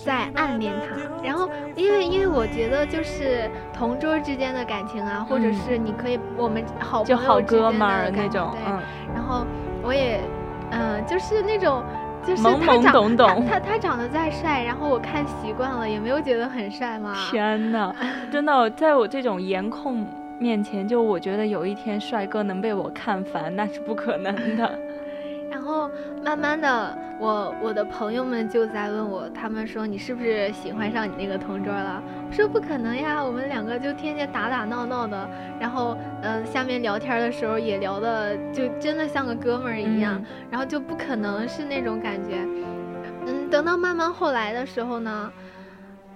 [0.05, 0.95] 在暗恋他。
[1.23, 8.79] 然后，因为因为我觉得就是同桌之间的感情啊，或者是你可以我们好就好哥们儿那种，嗯。
[9.13, 9.45] 然后
[9.83, 10.21] 我也，
[10.71, 11.83] 嗯，就是那种。
[12.35, 17.15] 懵懵懂懂，他他长得再帅，然后我看习惯了，也没有觉得很帅吗？
[17.31, 17.93] 天哪，
[18.31, 20.05] 真的，在我这种颜控
[20.39, 24.79] 面前，就我觉得有一天帅哥能被我看烦，那是不可能的。
[25.67, 25.91] 然后
[26.23, 32.01] 慢慢的，我我的朋友们就在问我，他们说你是不是喜欢上你那个同桌了？
[32.25, 42.37] 我说不可能呀，我们两个就天天打打闹闹的，然后嗯，下面聊天的时候也聊的就真的像个哥们儿一样，然后就不可能是那种感觉。
[43.25, 45.29] 嗯，等到慢慢后来的时候呢。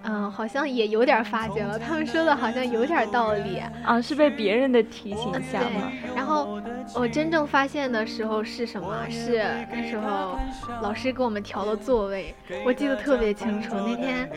[0.03, 1.77] 嗯，好像也有点发觉了。
[1.77, 5.91] 他们说的好像有点道理啊，是被别人的提醒下吗？
[6.15, 6.59] 然后
[6.95, 9.05] 我真正发现的时候是什么？
[9.09, 10.37] 是那时候
[10.81, 12.33] 老师给我们调了座位，
[12.65, 13.75] 我记得特别清楚。
[13.75, 14.29] 那天，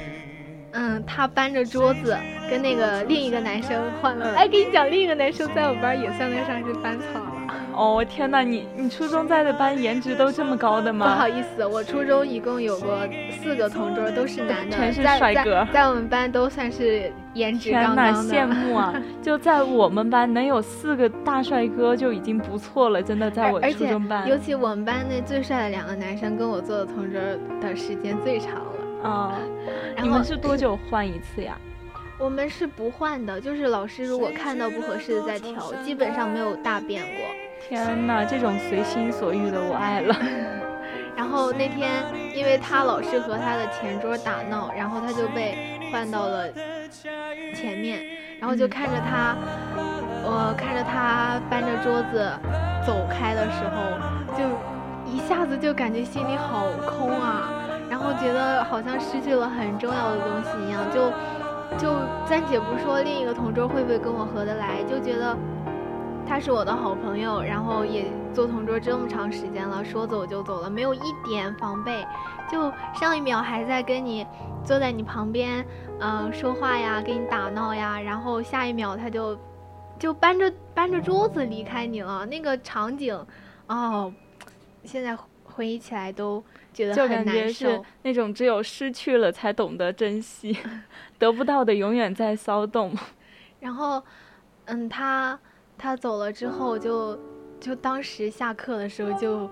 [0.72, 2.16] 嗯，他搬着桌子
[2.50, 4.34] 跟那个另一个男生换了。
[4.36, 7.33] 哎，给你讲，另一个男生在我们班也算得上是班草了。
[7.74, 11.06] 哦天哪，你你初中在的班颜值都这么高的吗？
[11.06, 13.00] 不好意思，我初中一共有过
[13.42, 18.94] 四个同桌，都是男的，全是帅哥，在我们班都算是颜值天哪，羡慕啊！
[19.20, 27.20] 就在我们班能有四个大帅哥就已经不错了，真的，在我初中班，尤其我们班那最帅的两个男生跟我做的同桌
[27.60, 29.32] 的时间最长了啊。
[30.00, 31.56] 你们是多久换一次呀？
[32.24, 37.26] 我们是不换的，就是老师如果看到不合适的再调，基本上没有大变过。
[37.68, 40.16] 天哪，这种随心所欲的我爱了。
[41.14, 42.02] 然后那天，
[42.34, 46.48] 因为他老是和他的前桌打闹，然后他就被换到了
[47.54, 48.02] 前面，
[48.40, 49.36] 然后就看着他，
[50.24, 52.26] 我看着他搬着桌子
[52.86, 57.52] 走开的时候，就一下子就感觉心里好空啊，
[57.90, 61.12] 然后觉得好像失去了很重要的东西一样，就
[61.78, 61.94] 就
[62.26, 65.36] 暂且不说另一个同桌会不会跟我合得来，就觉得。
[66.26, 72.02] 他是我的好朋友，然后也做同桌这么长时间了，说走就走了，没有一点防备，
[72.50, 74.26] 就上一秒还在跟你
[74.64, 75.62] 坐在你旁边，
[76.00, 79.38] 嗯，说话呀，跟你打闹呀，然后下一秒他就
[79.98, 83.14] 就搬着搬着桌子离开你了，那个场景，
[83.66, 84.10] 哦，
[84.82, 85.14] 现在
[85.54, 86.42] 回忆起来都
[86.72, 90.56] 觉得很难受，那种只有失去了才懂得珍惜，
[91.18, 92.94] 得不到的永远在骚动。
[93.60, 94.02] 然后，
[94.66, 95.38] 嗯，他。
[95.76, 97.18] 他走了之后，就
[97.58, 99.50] 就当时下课的时候就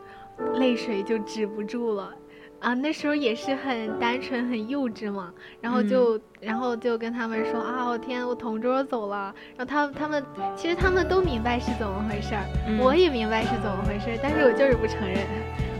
[0.55, 2.15] 泪水就止不住了，
[2.61, 10.25] 啊，那时候也是很单纯很幼稚嘛，然后就然后就跟他们说啊，我天，我同桌走了，然后他他们
[10.57, 15.19] 其实他们都明白是怎么回事儿，我也明白是怎么回事儿，但是我就是不承认，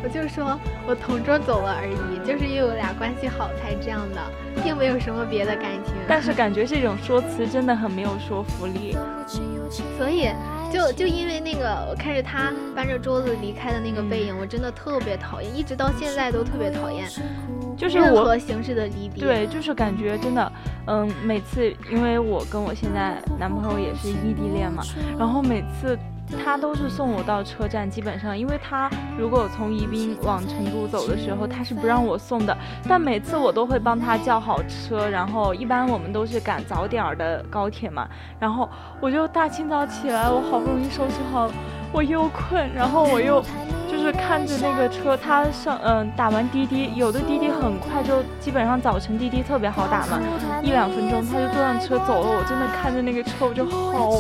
[0.05, 4.21] 我就说我同桌走了而已，就是因为我俩关系好才这样的，
[4.65, 5.95] 并没有什么别的感情。
[6.09, 8.97] 但是感觉这种说辞真的很没有说服力。
[9.97, 10.29] 所以，
[10.71, 17.09] 就就因为那个，我看着他搬着桌子离开的那个背影，我真的特别讨厌，一直到现在都特别讨厌，
[17.75, 19.25] 就是任何形式的离别。
[19.25, 20.53] 对，就是感觉真的，
[20.87, 24.83] 嗯，每次因为我跟我现在男朋友也是异地恋嘛，
[25.19, 25.97] 然后每次。
[26.33, 32.57] 他都是送我到车站，基本上，因为他如果从宜宾往成都走的时候，他是不让我送的。
[32.89, 38.09] 但每次我都会帮他叫好车，然后一般我们都是赶早点儿的高铁嘛。
[38.39, 38.69] 然后
[39.01, 41.51] 我就大清早起来，我好不容易收拾好，
[41.93, 43.45] 我又困，然后我又
[43.91, 50.19] 就是看着那个车，他上嗯打完滴滴，有的滴滴很快就基本上早晨滴滴特别好打嘛，
[50.63, 52.31] 一两分钟他就坐上车走了。
[52.39, 54.11] 我真的看着那个车，我就好。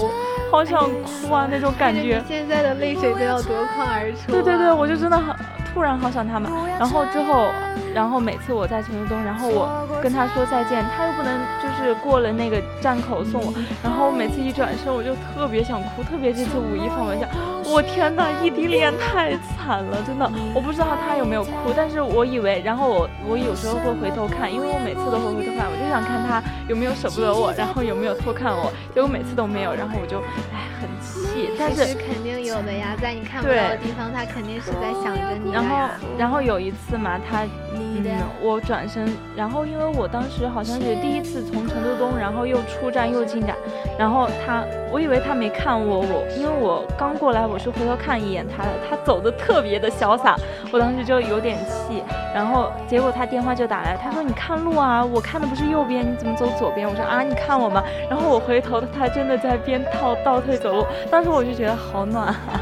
[0.50, 4.30] 好想哭啊，那种感觉，现在的泪水都要夺眶而出。
[4.30, 5.34] 对对对，我就真的很。
[5.72, 7.46] 突然好想他们，然后之后，
[7.94, 17.26] 然后每次我在城中，然后我跟他说再见，他又不能就是过了那个站口送我，然后我每次一转身我就特别想哭，特别这次五一放完假，
[17.64, 30.18] 我天呐，异地恋太惨了，真的，我不知道他有没有哭，但是我以为，然后我我有时候会回头看，因为我每次都会回头看，我就想看他有没有舍不得我，然后有没有偷看我，结果每次都没有，然后我就
[30.52, 35.52] 唉很气，但是肯定有的呀，在你看不到的地方，他肯定是在想着你。
[35.52, 35.76] 然后，
[36.18, 37.44] 然后有一次嘛，他，
[37.82, 38.04] 嗯，
[38.40, 39.06] 我转身，
[39.36, 43.56] 然后因为我当时好像是第一次从成都东，然后又出站又进站，
[43.98, 50.36] 然后他，我以为他没看我，我因为我刚过来，我是回头看一眼他的，他走的特别的潇洒，
[50.72, 52.02] 我当时就有点气，
[52.34, 56.88] 然后结果他电话就打来，他说你看路啊，我看的不是右边，你怎么走左边？
[56.88, 57.82] 我说啊，你看我吗？
[58.08, 62.28] 然后我回头，他真的在边套倒退走路，当时我就觉得好暖。
[62.28, 62.61] 啊，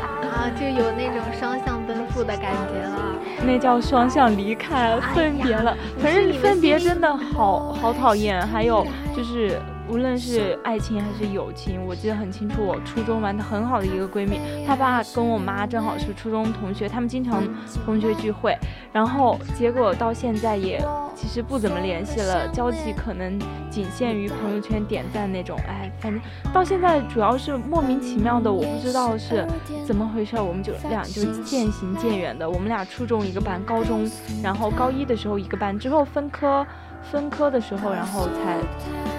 [0.51, 2.97] 就有那种双向奔赴的感觉了。
[3.45, 5.77] 那叫双向离开，分别了。
[5.99, 8.47] 反正分别真的好好讨厌。
[8.47, 8.87] 还有
[9.17, 9.61] 就是。
[9.89, 12.63] 无论是爱情还是友情，我记得很清楚。
[12.65, 17.43] 我初中玩的很好的一个闺蜜，她爸跟我妈正好是初中同学，他们经常
[17.85, 18.57] 同学聚会，
[18.93, 20.81] 然后结果到现在也
[21.17, 23.37] 其实不怎么联系了，交际可能
[23.69, 25.59] 仅限于朋友圈点赞那种。
[25.67, 26.23] 哎，反正
[26.55, 29.45] 到现在主要是莫名其妙的，我不知道是
[29.85, 32.49] 怎么回事，我们就俩就渐行渐远的。
[32.49, 34.09] 我们俩初中一个班，高中
[34.41, 36.65] 然后高一的时候一个班，之后分科
[37.03, 38.59] 分科的时候，然后才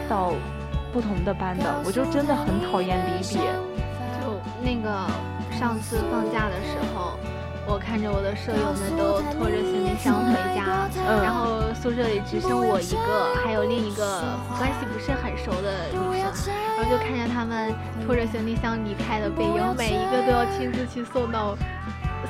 [0.09, 0.33] 到。
[0.93, 3.39] 不同的班的，我就真的很讨厌离别。
[4.19, 4.91] 就那个
[5.49, 7.15] 上次放假的时候，
[7.63, 10.91] 我看着我的舍友们都拖着行李箱回家，
[11.23, 17.71] 然后宿舍里只剩我一个，还有另一个关系不是很熟的女生，然后就看见他们
[18.03, 21.55] 拖着行李箱离开的背影，每一个都要亲自去送到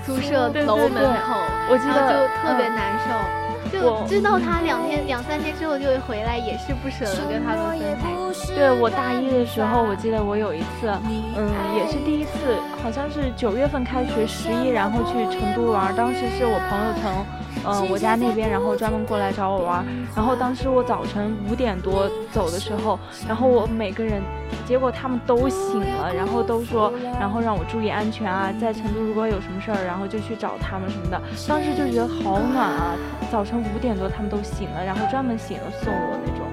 [0.06, 1.34] 宿舍楼门口，
[1.66, 2.14] 我记得就
[2.46, 3.51] 特别难受。
[3.72, 8.12] 就知道他两天两三天之后就会回来，也是不舍得跟他们分开。
[8.54, 10.92] 对我大一的时候，我记得我有一次，
[11.38, 15.96] 嗯，也是第一次，好像是九月份开学十一，然后去成都玩。
[15.96, 17.41] 当时是我朋友从。
[17.66, 19.86] 嗯，我家那边，然后专门过来找我玩。
[20.16, 24.22] 然后当时我早晨五点多走的时候，然后我每个人，
[24.66, 31.22] 结果他们都醒了，然后都说，然后让我注意安全啊，在成都如果有什么事儿，然后就去找他们什么的。
[31.48, 32.96] 当时就觉得好暖啊，
[33.32, 36.46] 早晨五点多他们都醒了，然后专门醒了送我那种。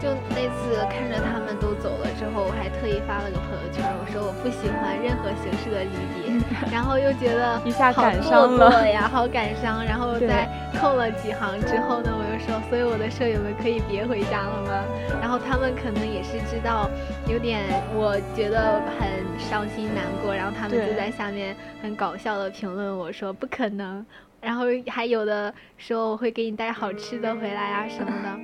[0.00, 6.38] 就那次看着他们都走了之后，我还特意发了个朋友圈，我说我不喜欢任何形式的离别，
[6.70, 9.84] 然后又觉得一下感伤了呀，好感伤。
[9.84, 10.48] 然后在
[10.80, 14.84] 扣了几行之后呢，我又说，所以我的舍友们可以别回家了吗？
[15.20, 16.88] 然后他们可能也是知道
[17.26, 24.04] 有点，我觉得很伤心难过，然后他们就在下面很搞笑的评论我说不可能，
[24.40, 28.40] 然后还有的说我会给你带好吃的回来啊什么的。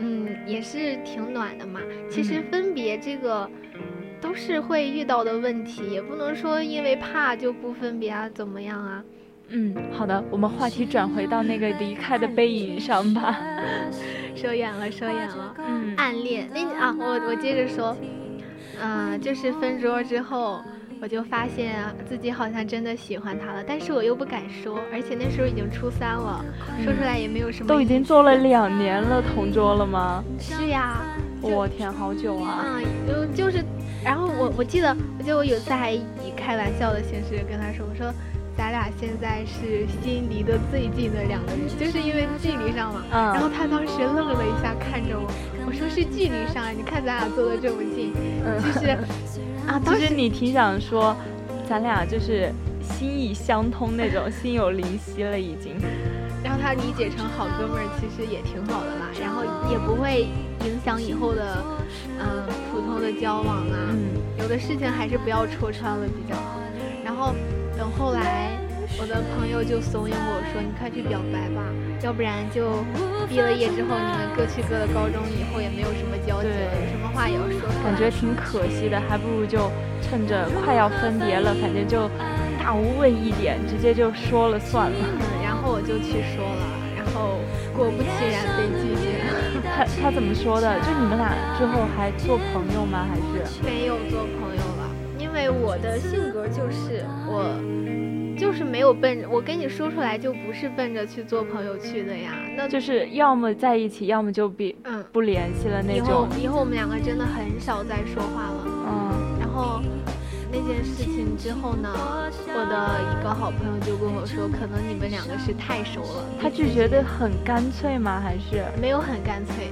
[0.00, 1.80] 嗯，也是挺暖的嘛。
[2.10, 3.48] 其实分别这个
[4.20, 9.04] 都是会遇到的问题，也不能说因为怕就不分别啊，怎么样啊？
[9.50, 13.38] 嗯，好的，我们话题转回到那个离开的背影上吧。
[14.34, 15.54] 说远了，说远了。
[15.58, 17.96] 嗯，暗恋那啊，我我接着说，
[18.80, 20.60] 嗯，就是分桌之后。
[21.00, 21.76] 我就发现
[22.08, 26.44] 自己好像真的喜欢他了，但是我又不敢说，而且那时候已经初三了，
[26.82, 27.68] 说出来也没有什么。
[27.68, 30.24] 都已经做了两年了，同桌了吗？
[30.40, 31.00] 是呀。
[31.40, 32.66] 我天，好久啊！
[33.06, 33.64] 嗯，就就是，
[34.02, 34.88] 然后我我记得，
[35.18, 36.02] 我记得我有次还以
[36.36, 38.12] 开玩笑的形式跟他说，我说
[38.56, 43.04] 咱俩现在是心离得最近的两个人，就是因为距离上嘛。
[43.12, 43.22] 嗯。
[43.34, 45.30] 然后他当时愣了一下，看着我，
[45.64, 48.12] 我说是距离上，你看咱俩坐的这么近，
[48.58, 48.98] 就是。
[49.68, 51.14] 啊，其实你挺想说，
[51.68, 52.50] 咱俩就是
[52.82, 55.76] 心意相通那种，心有灵犀了已经。
[56.42, 59.10] 然后他理解成好哥们儿，其实也挺好的啦。
[59.20, 60.26] 然后也不会
[60.64, 61.62] 影响以后的，
[62.18, 63.76] 嗯，普通的交往啊。
[63.92, 63.98] 嗯。
[64.38, 66.60] 有的事情还是不要戳穿了比较好。
[67.04, 67.34] 然后
[67.76, 68.56] 等后来，
[68.98, 71.60] 我的朋友就怂恿我说：“你快去表白吧，
[72.00, 72.86] 要不然就
[73.28, 76.70] 毕了业之后，你们各去各的高中，以后也没有什么交集了，
[77.18, 82.08] 话也要说。”感觉挺可惜的，还不如就趁着快要分别了，反正就
[82.62, 84.96] 大无畏一点，直接就说了算了。
[85.02, 86.64] 嗯，然后我就去说了，
[86.96, 87.40] 然后
[87.74, 89.34] 果不其然被拒绝了。
[89.74, 90.78] 他他怎么说的？
[90.80, 93.06] 就你们俩之后还做朋友吗？
[93.10, 94.88] 还是没有做朋友了？
[95.18, 97.42] 因为我的性格就是我。
[98.38, 102.32] 就是没有奔着我跟你说出来，就不是奔着去做朋友去的呀。
[102.56, 106.06] 那就是要么在一起，要么就比嗯不联系了那种。
[106.06, 108.64] 以后以后我们两个真的很少再说话了。
[108.66, 109.38] 嗯。
[109.40, 109.80] 然后
[110.52, 116.24] 那件事情之后呢，我的一个好朋友就跟我说，可能你们两个是太熟了。
[116.40, 118.20] 他拒绝的很干脆吗？
[118.22, 119.68] 还是没有很干脆？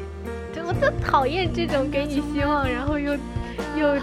[0.52, 3.12] 就我特讨厌这种给你希望，然后又
[3.76, 3.94] 又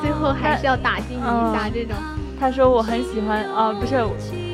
[0.00, 1.96] 最后还是要打击你一下这种。
[2.40, 4.02] 他说我很喜欢啊，不是，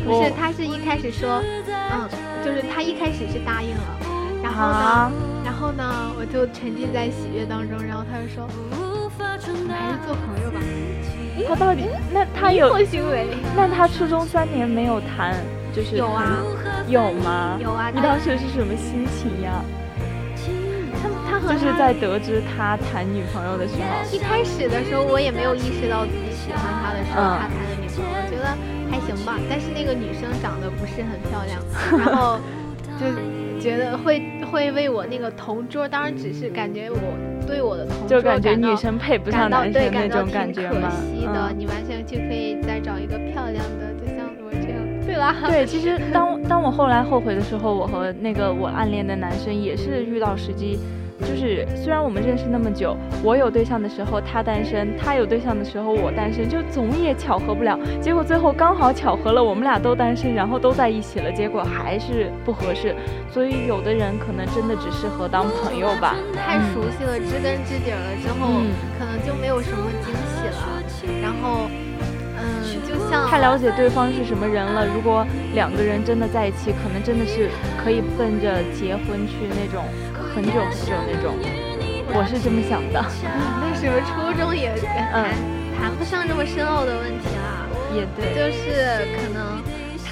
[0.04, 2.08] 不是，他是一开始说，嗯，
[2.44, 3.84] 就是他一开始是答应了，
[4.42, 5.12] 然后呢，
[5.44, 8.48] 然后呢，我就沉浸在喜悦当中，然后他就说，
[9.68, 10.60] 还是做朋友吧。
[11.48, 13.26] 他到底那他有行为？
[13.54, 15.34] 那他初中三年没有谈，
[15.74, 16.38] 就是有啊，
[16.88, 17.58] 有吗？
[17.60, 17.90] 有啊。
[17.92, 19.62] 你当时是什么心情呀？
[21.40, 28.10] 就是在得知他谈女朋友的时候，一开始的时候我也没有意识到自己喜欢他的时候，他谈的女朋友。
[28.10, 28.56] 我觉得
[28.90, 31.60] 还行吧，但是那个女生长得不是很漂亮，
[32.04, 32.38] 然后
[32.98, 33.06] 就
[33.60, 36.98] 觉得会会为我那个同桌，当然只是感觉我
[37.46, 44.78] 对我的同桌就感觉女生配不上男生那种感觉可惜的，你完全就可以再找一个漂亮的，就像我这样。
[45.06, 45.36] 对了，啦。
[45.46, 50.78] 对，其实当当我后来后悔的时候，我和那个我暗恋的男生也是遇到时机。
[51.20, 57.78] 就是虽然我们认识那么久，我有对象的时候他单身，他有对象的时候我单身，就总也巧合不了。
[58.00, 62.94] 结果最后刚好巧合了，我们俩都单身，然后都在一起了，结果还是不合适。
[63.30, 66.16] 所以有的人可能真的只适合当朋友吧。
[66.34, 68.60] 太熟悉了，知根知底了之后，
[68.98, 70.80] 可能就没有什么惊喜了。
[71.20, 71.83] 然后，嗯，
[72.94, 74.86] 就像太了解对方是什么人了。
[74.86, 77.50] 如果两个人真的在一起，可能真的是
[77.82, 79.84] 可以奔着结婚去那种。
[80.34, 81.34] 很久很久那种，
[82.10, 82.98] 我是这么想的。
[83.62, 85.30] 那时候初中也谈
[85.78, 87.66] 谈不上这么深奥的问题啦。
[87.94, 89.62] 也对，就是可能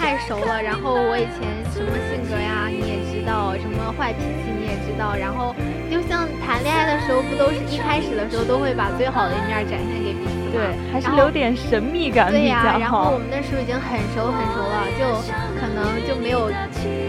[0.03, 0.61] 太熟了。
[0.61, 5.14] 然后我以前什么性格呀，你也知道；什么坏脾气你也知道。
[5.14, 5.55] 然后
[5.88, 10.50] 就像谈恋爱的时候，不都是一开始的时候都会把最好的一面展现给彼此吗？
[10.53, 15.07] 对，还是留点神秘感对呀，然后我们那时候已经很熟很熟了，就
[15.55, 16.50] 可能就没有，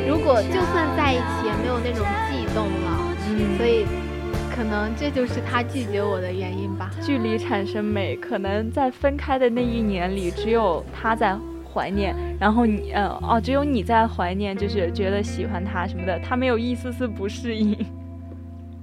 [0.08, 3.10] 如果就算在一起，也没有那种悸动了。
[3.28, 3.86] 嗯所以，
[4.56, 6.92] 可能这就是他拒绝我的原因吧。
[7.02, 11.36] 距离产生美，可能在分开的那一年里，只有他在
[11.74, 17.76] 怀念，然后你，呃，哦，只有你在怀念，就是觉得喜欢他什么的，他没有一丝丝不适应。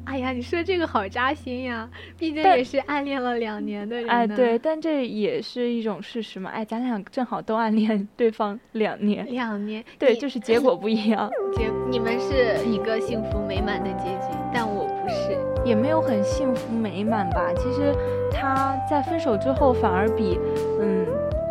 [0.02, 1.88] 哎呀，你说这个好扎心呀！
[2.18, 4.08] 毕竟也是暗恋了两年的人。
[4.08, 6.50] 哎，对，但这也是一种事实嘛。
[6.50, 9.24] 哎，咱俩正好都暗恋对方两年。
[9.26, 9.84] 两年。
[10.00, 11.30] 对，就是结果不一样。
[11.54, 17.52] 结，你们是一个幸福美满的结局，但我不是，也没有很幸福美满吧。
[17.54, 17.94] 其实
[18.32, 20.40] 他在分手之后反而比，
[20.80, 21.06] 嗯。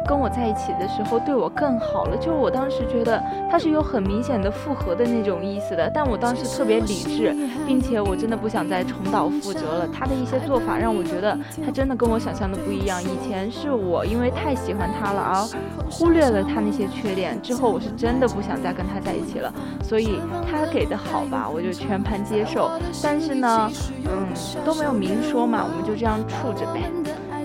[0.10, 7.36] 跟我在一起的时候对我更好了，就是我当时觉得他是有很明显的复合的那种意思的，但我当时特别理智，
[7.68, 9.88] 并且我真的不想再重蹈覆辙了。
[9.88, 13.00] 他的一些做法让我觉得他真的跟我想象的不一样。
[13.04, 19.54] 以前是我因为太喜欢他了而忽略了他那些缺点，之后我是真的不想再跟他在一起了。
[19.84, 22.72] 所以他给的好吧，我就全盘接受。
[23.04, 23.72] 但是呢，
[24.06, 24.28] 嗯，
[24.66, 26.82] 都没有明说嘛，我们就这样处着呗。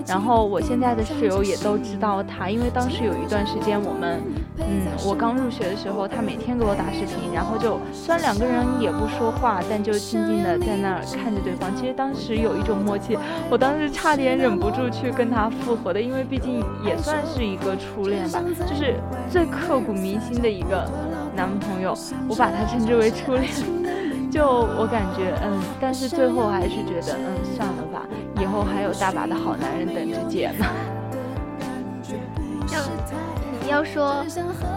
[0.07, 4.21] 然后我现在的室友也都知道他，因为当时有一段时间我们，
[4.59, 11.75] 嗯，我刚入学的时候，他每天给我打视频，然后就虽然两个人也不说话，但就静静的在那儿看着对方。
[11.75, 13.17] 其实当时有一种默契，
[13.49, 18.95] 我当时差点忍不住去跟他复合的，因为毕竟也算是一个初恋吧，就是
[19.29, 20.87] 最刻骨铭心的一个
[21.35, 21.97] 男朋友，
[22.29, 23.49] 我把他称之为初恋。
[24.35, 28.05] 就我感觉，嗯，但是最后还是觉得，嗯，算了吧，
[28.41, 30.65] 以后还有大把的好男人等着捡呢。
[33.69, 34.25] 要要说，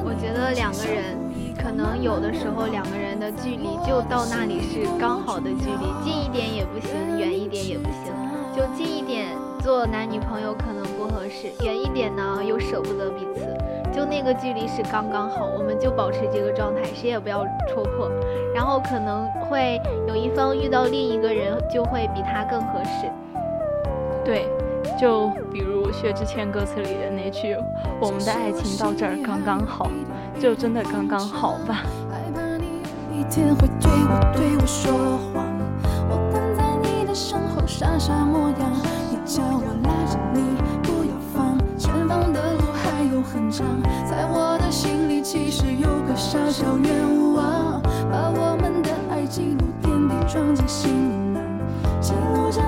[0.04, 1.18] 我觉得两个人
[1.58, 8.14] 可能有的时候两个人的距离就到那里是刚好的距离，近一点也不行，远一点也不行。
[8.54, 9.26] 就近一点
[9.58, 13.42] 做男女朋友可能不合适，远一点呢又舍不得彼此。
[13.92, 18.08] 就那个距离是刚刚好，我们就保持这个状态，谁也不要戳破。
[18.54, 23.10] 然后可能会有一方遇到另一个人，就会比他更合适。
[24.24, 24.46] 对，
[25.00, 27.56] 就比如薛之谦歌词里的那句
[28.00, 29.90] ：“我们的爱情到这儿刚刚好，
[30.38, 31.82] 就真的刚刚好吧。”
[44.08, 47.67] 在我的心里，其实有个小小愿望，
[49.28, 51.42] 记录点滴装进行囊，
[52.00, 52.60] 记录这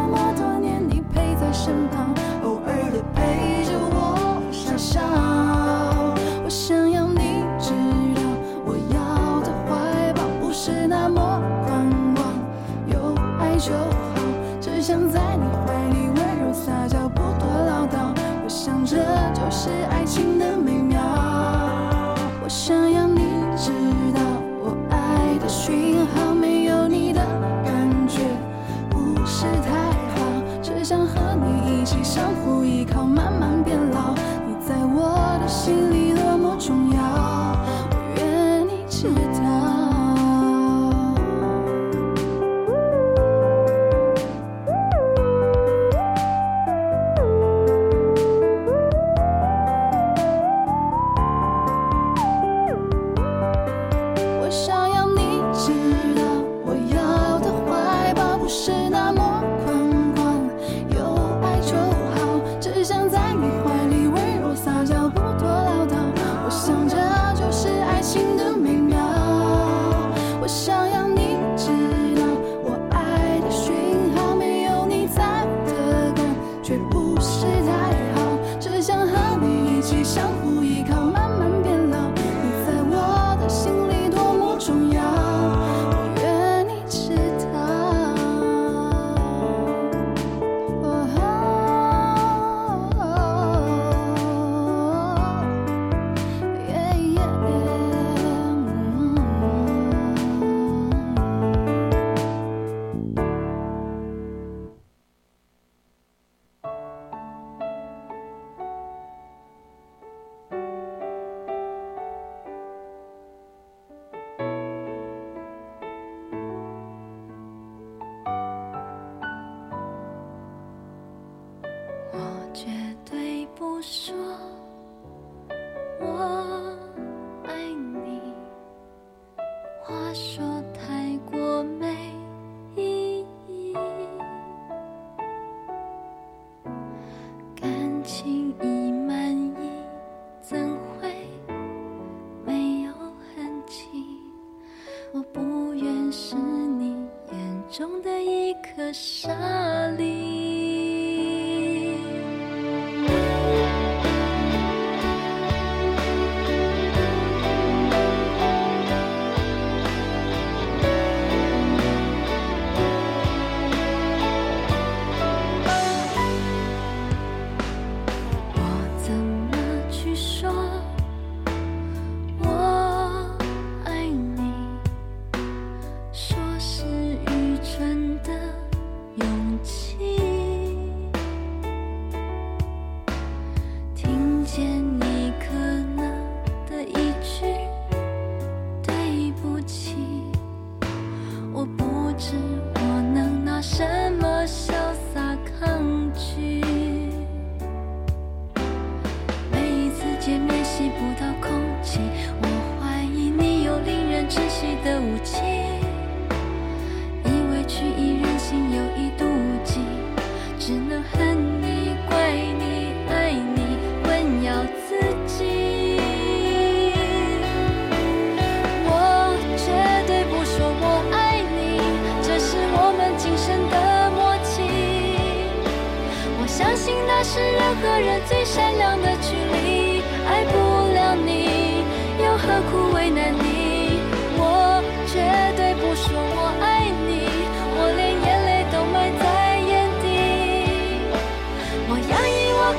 [148.91, 149.40] 的沙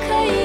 [0.01, 0.40] 可以，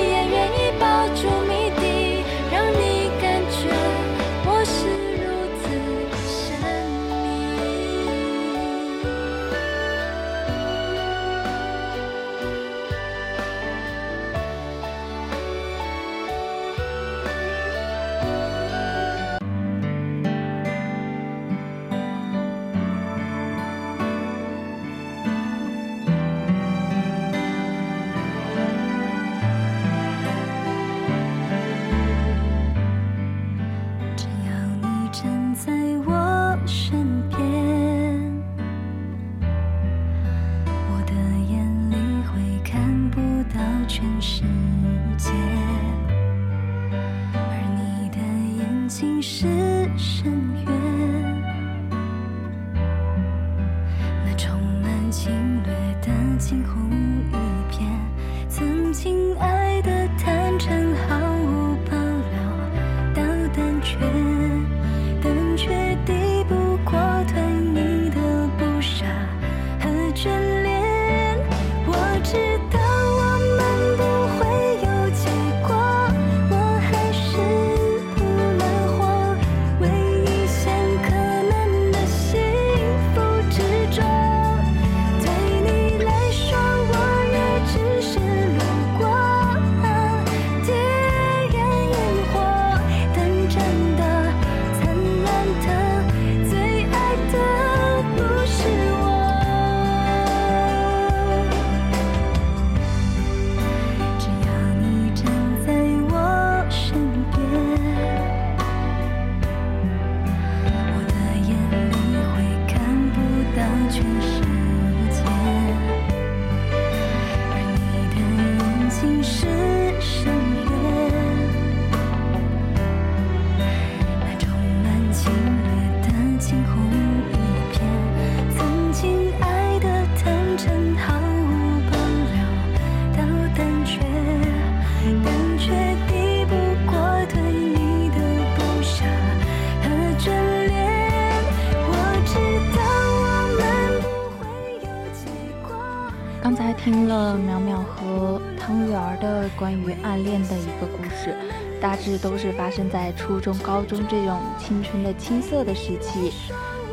[150.17, 151.37] 暗恋的一个故事，
[151.79, 156.33] 大致都是发生在初中、高中这种青春的青涩的时期。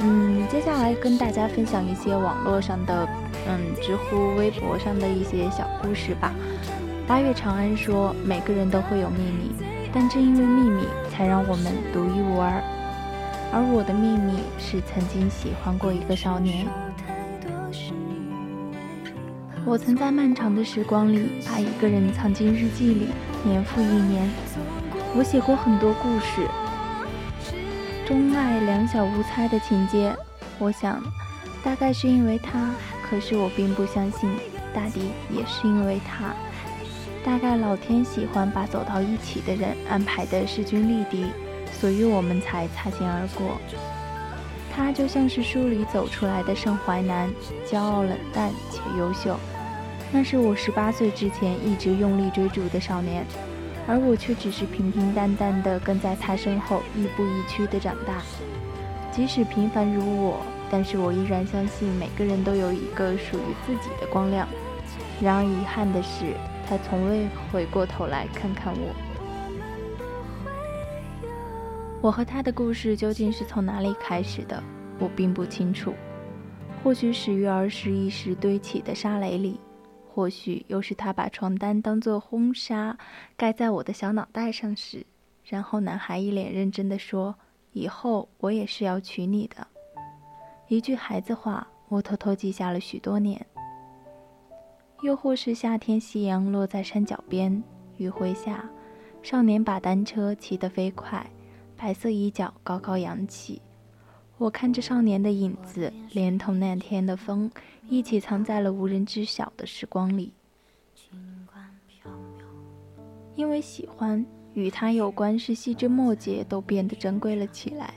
[0.01, 3.07] 嗯，接下来跟大家分享一些网络上的，
[3.47, 6.34] 嗯，知乎、微博上的一些小故事吧。
[7.07, 9.55] 八月长安说，每个人都会有秘密，
[9.93, 12.61] 但正因为秘密，才让我们独一无二。
[13.53, 16.67] 而我的秘密是曾经喜欢过一个少年。
[19.66, 23.07] 我曾在漫长的时光里，把一个人藏进日记里，
[23.45, 24.30] 年复一年。
[25.16, 26.45] 我写过很多故事，
[28.05, 30.14] 钟爱两小无猜的情节。
[30.59, 31.01] 我想，
[31.64, 32.72] 大概是因为他，
[33.09, 34.30] 可是我并不相信，
[34.74, 36.34] 大抵也是因为他。
[37.24, 41.28] 大概老天喜欢把走到一起的人安排的势均力敌，
[41.72, 43.57] 所以我们才擦肩而过。
[44.76, 47.32] 他就像是书里走出来的盛淮南，
[47.66, 49.38] 骄傲冷淡且优秀。
[50.16, 53.26] 那是我十八岁之前一直用力追逐的少年，
[53.88, 58.22] 而我却只是平平淡淡的跟在他身后，亦步亦趋的长大。
[59.11, 60.38] 即使平凡如我，
[60.70, 64.47] 但是我依然相信每个人都有一个属于自己的光亮。
[65.20, 66.36] 然而遗憾的是，
[66.70, 68.95] 他从未回过头来看看我。
[72.01, 74.61] 我和他的故事究竟是从哪里开始的，
[74.99, 75.91] 我并不清楚。
[76.84, 79.59] 或许始于儿时一时堆起的沙雷里，
[80.14, 82.95] 或许又是他把床单当作婚纱
[83.36, 85.03] 盖在我的小脑袋上时，
[85.43, 87.34] 然后男孩一脸认真地说
[87.74, 89.66] ：“以后我也是要娶你的。”
[90.70, 93.43] 一句孩子话，我偷偷记下了许多年。
[95.01, 97.64] 又或是夏天，夕阳落在山脚边，
[97.97, 98.70] 余晖下，
[99.24, 101.26] 少年把单车骑得飞快。
[101.76, 103.59] 白色衣角高高扬起，
[104.38, 107.51] 我看着少年的影子，连同那天的风，
[107.88, 110.34] 一起藏在了无人知晓的时光里。
[113.36, 114.23] 因为喜欢
[114.53, 117.95] 与他有关是细枝末节都变得珍贵了起来。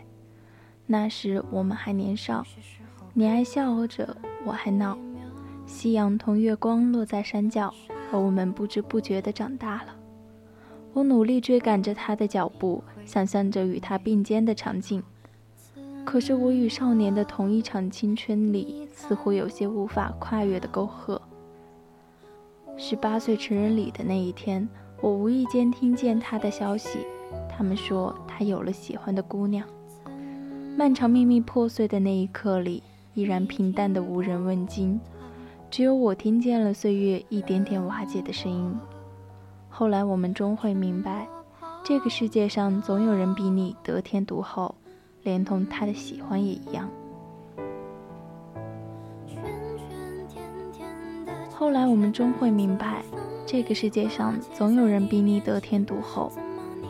[0.86, 2.44] 那时我们还年少，
[3.12, 4.96] 你爱笑着，我还闹。
[5.66, 7.74] 夕阳同月光落在山脚，
[8.12, 9.96] 而我们不知不觉地长大了。
[10.92, 15.02] 我努力追赶着他的脚步，想象着与他并肩的场景。
[16.06, 21.20] 可是我与少年的同一场青春里，似乎有些无法跨越的沟壑。
[22.76, 24.66] 十八岁成人礼的那一天，
[25.00, 27.00] 我无意间听见他的消息，
[27.50, 29.66] 他们说他有了喜欢的姑娘。
[30.76, 32.84] 漫长秘密破碎的那一刻里，
[33.14, 35.00] 依然平淡的无人问津，
[35.68, 38.72] 只有我听见了岁月一点点瓦解的声音。
[39.68, 41.26] 后来我们终会明白，
[41.82, 44.72] 这个世界上总有人比你得天独厚，
[45.26, 46.88] 连同他的喜欢也一样。
[51.52, 53.02] 后来我们终会明白，
[53.44, 56.30] 这个世界上总有人比你得天独厚，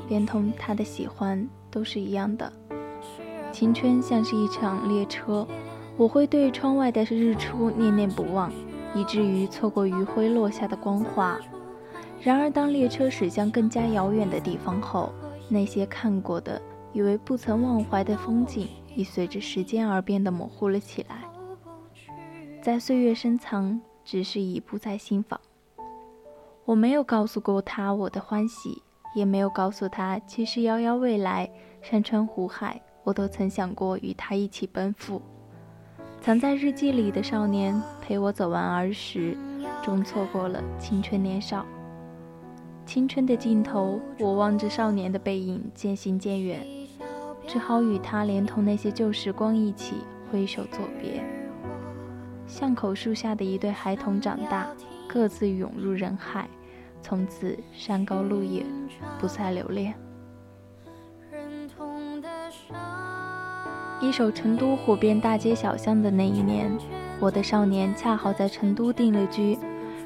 [0.08, 2.52] 连同他的喜欢都是一样的。
[3.52, 5.46] 青春像是一场列车，
[5.96, 8.52] 我会对窗外的日出念念不忘，
[8.94, 11.38] 以至于错过余晖落下的光华。
[12.20, 15.10] 然而，当列车驶向更加遥远的地方后，
[15.48, 16.60] 那些看过的、
[16.96, 21.28] 以为不曾忘怀的风景，已随着时间而变得模糊了起来。
[22.62, 25.38] 在岁月深藏，只是已不在心房。
[26.64, 28.82] 我没有告诉过他我的欢喜，
[29.14, 31.50] 也没有告诉他，其实遥遥未来，
[31.82, 35.20] 山川湖海，我都曾想过与他一起奔赴。
[36.22, 39.36] 藏在日记里的少年，陪我走完儿时，
[39.82, 41.66] 终错过了青春年少。
[42.86, 46.66] 青春的尽头，我望着少年的背影渐行渐远，
[47.46, 49.96] 只好与他连同那些旧时光一起
[50.30, 51.22] 挥手作别。
[52.46, 54.66] 巷口树下的一对孩童长大，
[55.08, 56.48] 各自涌入人海，
[57.00, 58.64] 从此山高路远，
[59.18, 59.94] 不再留恋。
[64.00, 66.70] 一首《成都》火遍大街小巷的那一年，
[67.18, 69.58] 我的少年恰好在成都定了居。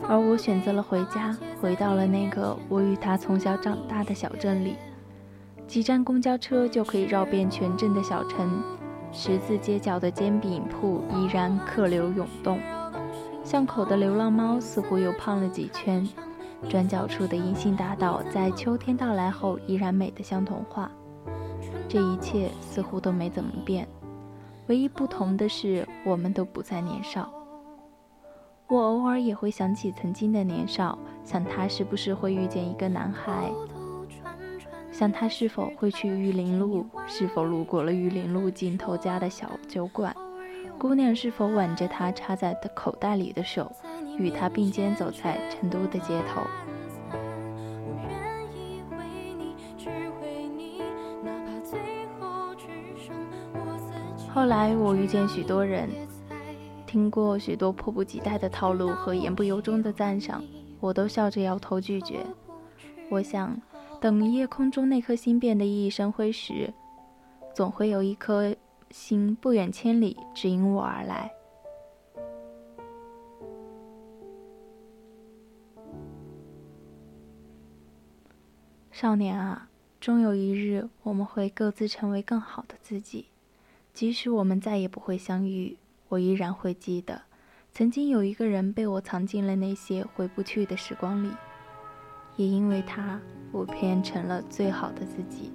[0.09, 4.76] 而我选择了回家，回到了那个我与他从小长大的小镇里。
[5.71, 8.61] 几站公交车就可以绕遍全镇的小城，
[9.12, 12.59] 十字街角的煎饼铺依然客流涌动，
[13.45, 16.05] 巷口的流浪猫似乎又胖了几圈，
[16.68, 20.91] 转角处的银杏大道在秋天到来后依然美得像童话。
[21.89, 23.87] 这一切似乎都没怎么变，
[24.66, 27.33] 唯一不同的是，我们都不再年少。
[28.66, 33.53] 我偶尔也会想起曾经的年少，想他是不是会遇见一个男孩，
[35.01, 40.14] 想他是否会去玉林路，是否路过了玉林路尽头家的小酒馆，
[40.78, 43.72] 姑娘是否挽着他插在的口袋里的手，
[44.18, 46.42] 与他并肩走在成都的街头。
[54.28, 55.88] 后来我遇见许多人。
[56.86, 60.44] 听过许多迫不及待的套路和言不由衷的赞赏，
[60.78, 62.18] 我都笑着摇头拒绝。
[63.09, 63.59] 我想，
[64.01, 66.72] 等夜空中那颗星变得熠熠生辉时，
[67.55, 68.57] 总会有一颗
[68.90, 71.30] 星不远千里指引我而来。
[78.90, 79.68] 少年啊，
[80.01, 83.26] 终有一日，我们会各自成为更好的自己，
[83.92, 85.76] 即使我们再也不会相遇。
[86.09, 87.22] 我依然会记得，
[87.70, 91.30] 曾经有一个人被我藏进了那些回不去的时光里，
[92.36, 93.20] 也因为他，
[93.53, 95.51] 我变成了最好的自己。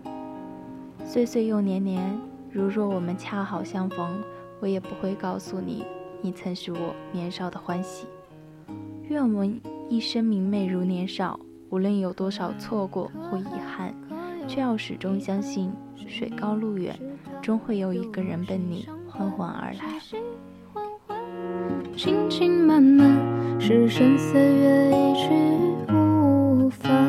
[1.05, 2.19] 岁岁又年年，
[2.51, 4.21] 如若我们恰好相逢，
[4.59, 5.85] 我也不会告诉你，
[6.21, 8.07] 你曾是我年少的欢喜。
[9.07, 11.39] 愿我们一生明媚如年少，
[11.69, 13.93] 无论有多少错过或遗憾，
[14.47, 15.71] 却要始终相信，
[16.07, 16.97] 水高路远，
[17.41, 19.99] 终会有一个人奔你缓缓而来。
[21.95, 23.15] 轻轻慢慢，
[23.61, 25.29] 时深岁月一去
[25.87, 27.04] 不返。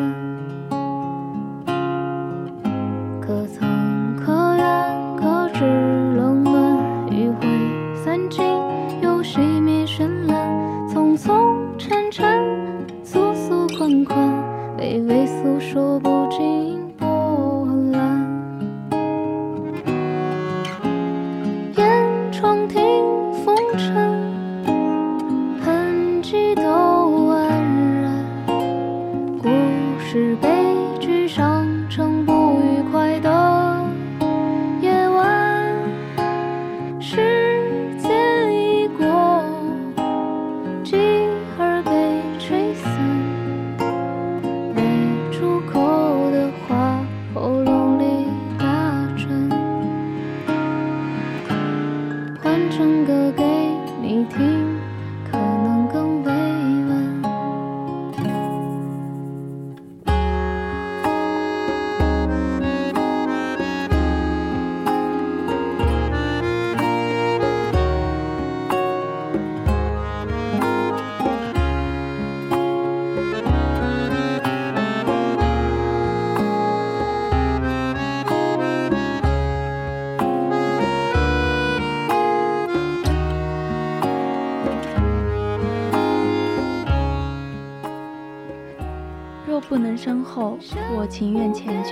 [89.76, 90.56] 不能身后，
[90.96, 91.90] 我情愿迁就。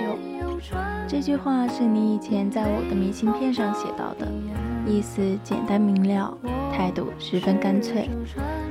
[1.07, 4.27] 这句话是你以前在我的明信片上写到的，
[4.87, 6.35] 意思简单明了，
[6.73, 8.09] 态度十分干脆，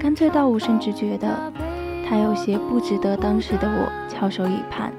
[0.00, 1.28] 干脆到我甚至觉得
[2.04, 4.92] 他有些不值得当时的我翘首以盼，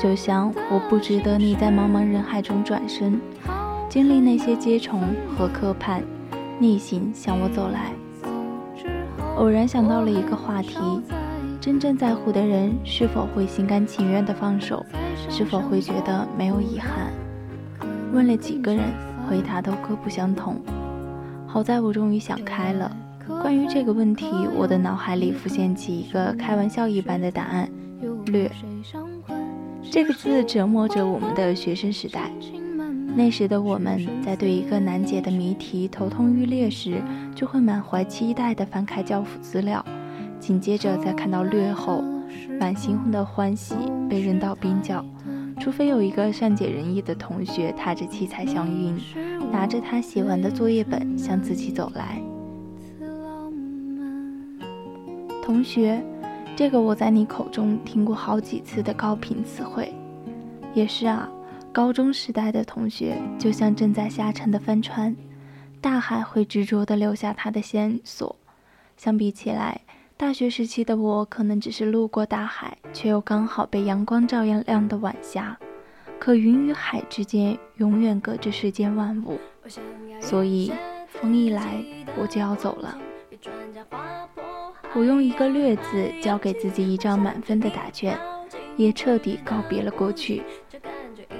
[0.00, 3.20] 就像我不值得你在茫茫人海中转身，
[3.88, 5.02] 经历那些接虫
[5.36, 6.02] 和磕绊，
[6.60, 7.92] 逆行向我走来。
[9.38, 10.76] 偶然想到了一个话题。
[11.64, 14.84] 真正在乎的人是否会心甘情愿地放手？
[15.30, 17.10] 是否会觉得没有遗憾？
[18.12, 18.84] 问了几个人，
[19.26, 20.60] 回答都各不相同。
[21.46, 22.94] 好在我终于想开了。
[23.40, 27.66] 关于这个问题，我的脑海里浮现起一个开玩笑一般的答案：
[28.26, 28.50] 略。
[29.90, 32.30] 这个字折磨着我们的学生时代。
[33.16, 37.00] 那时的我们在对一个难解的谜题头痛欲裂时，
[37.34, 39.82] 就会满怀期待地翻开教辅资料。
[40.44, 42.04] 紧接着，在看到略后，
[42.60, 43.74] 满心的欢喜
[44.10, 45.02] 被扔到冰窖。
[45.58, 48.94] 除非有一个善解人意的同学踏着七彩祥云，
[49.50, 52.20] 拿着他写完的作业本向自己走来。
[55.42, 56.04] 同学，
[56.54, 59.94] 这个我在你口中听过好几次的高频词汇，
[60.74, 61.26] 也是啊。
[61.72, 65.16] 高中时代的同学就像正在下沉的帆船，
[65.80, 68.36] 大海会执着地留下它的线索。
[68.96, 69.80] 相比起来，
[70.24, 75.54] 大学时期的我，可能只是路过大海，却又刚好被阳光照耀亮的晚霞。
[76.18, 79.38] 可云与海之间，永远隔着世间万物。
[80.20, 80.72] 所以，
[81.08, 81.84] 风一来，
[82.18, 82.96] 我就要走了。
[84.94, 88.18] 我用一个“略”字，交给自己一张满分的答卷，
[88.78, 90.42] 也彻底告别了过去。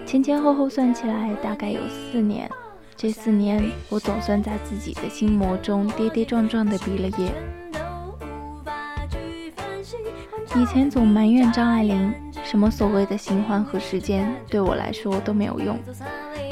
[0.05, 2.51] 前前后后算起来，大概有四年。
[2.95, 7.33] 这四年，我总算在自己的心魔中跌跌撞撞地毕了业。
[10.57, 12.13] 以前总埋怨张爱玲，
[12.45, 15.79] 什么所谓的新欢和时间对我来说都没有用，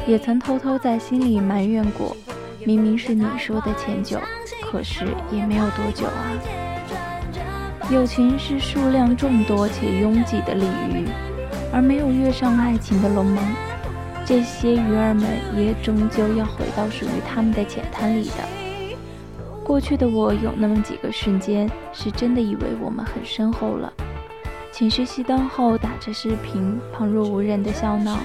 [0.07, 2.17] 也曾偷偷在心里埋怨过，
[2.65, 4.19] 明明是你说的迁就，
[4.63, 6.33] 可是也没有多久啊。
[7.91, 11.07] 友情是数量众多且拥挤的鲤鱼，
[11.73, 13.45] 而没有跃上爱情的龙门，
[14.25, 18.62] 这些鱼儿们也终究要回到属于他们的浅滩里的。
[19.65, 23.93] 过去的我有那么几个瞬间，是真的以为我们很深厚了。
[24.71, 28.19] 寝室熄灯后，打着视频，旁若无人的笑闹。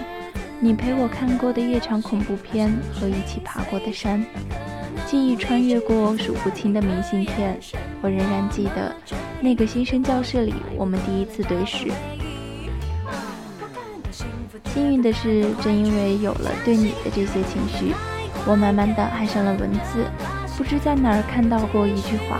[0.59, 4.25] 你陪我看过的夜场恐怖片和一起爬过的山，
[5.05, 7.59] 记忆穿越过数不清的明信片，
[8.01, 8.91] 我仍然记得
[9.39, 11.91] 那个新生教室里我们第一次对视。
[14.65, 17.93] 幸运的是，正因为有了对你的这些情绪，
[18.47, 20.05] 我慢慢的爱上了文字。
[20.58, 22.39] 不知在哪儿看到过一句话，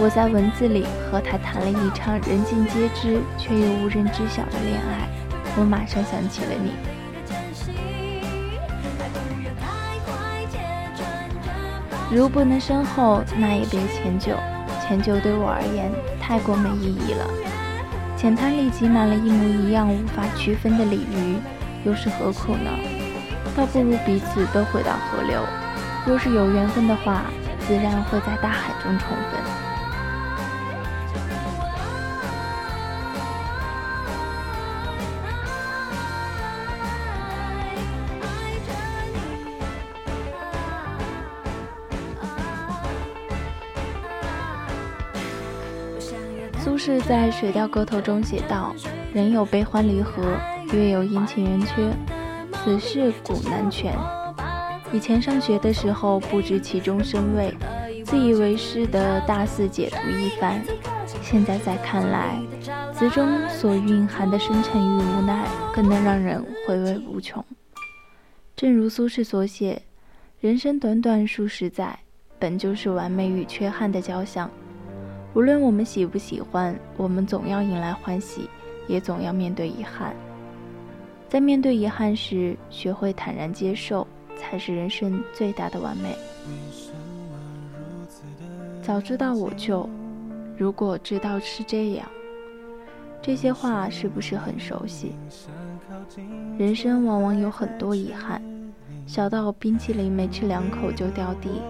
[0.00, 5.06] 我在文字里和他谈了一场人尽皆知却又无人知晓的恋爱。
[5.54, 6.72] 我马上想起了你。
[12.10, 14.32] 如不能深厚，那也别迁就。
[14.80, 17.26] 迁就对我而言太过没意义了。
[18.16, 21.36] 浅滩里挤满了一模一样、无法区分的鲤鱼，
[21.84, 22.70] 又是何苦呢？
[23.54, 25.38] 倒不如彼此都回到河流。
[26.04, 27.24] 若是有缘分的话，
[27.72, 29.40] 自然会在大海中重逢。
[46.60, 48.74] 苏轼在《水调歌头》中写道
[49.14, 50.22] ：“人有悲欢离合，
[50.74, 51.90] 月有阴晴圆缺，
[52.52, 53.96] 此事古难全。”
[54.92, 57.54] 以前上学的时候不知其中深味，
[58.04, 60.62] 自以为是的大肆解读一番。
[61.22, 62.38] 现在再看来，
[62.92, 67.42] 词中所蕴含的深沉与无奈，更能让人回味无穷。
[68.54, 69.80] 正如苏轼所写
[70.40, 71.98] ：“人生短短数十载，
[72.38, 74.50] 本就是完美与缺憾的交响。”
[75.32, 78.46] 无论我们喜不喜欢，我们总要迎来欢喜，
[78.86, 80.14] 也总要面对遗憾。
[81.30, 84.06] 在面对遗憾时，学会坦然接受，
[84.42, 86.16] 才是人生最大的完美。
[88.82, 89.88] 早知道我就，
[90.58, 92.06] 如果知道是这样，
[93.22, 95.12] 这些话是不是很熟悉？
[96.58, 98.42] 人生往往有很多遗憾，
[99.06, 101.62] 小到冰淇淋没吃两口就掉地，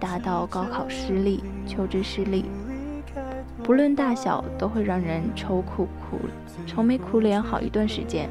[0.00, 2.46] 大到高考失利、求职失利。
[3.62, 6.18] 不论大小，都会让人愁苦苦、
[6.66, 8.28] 愁眉苦脸好一段时间。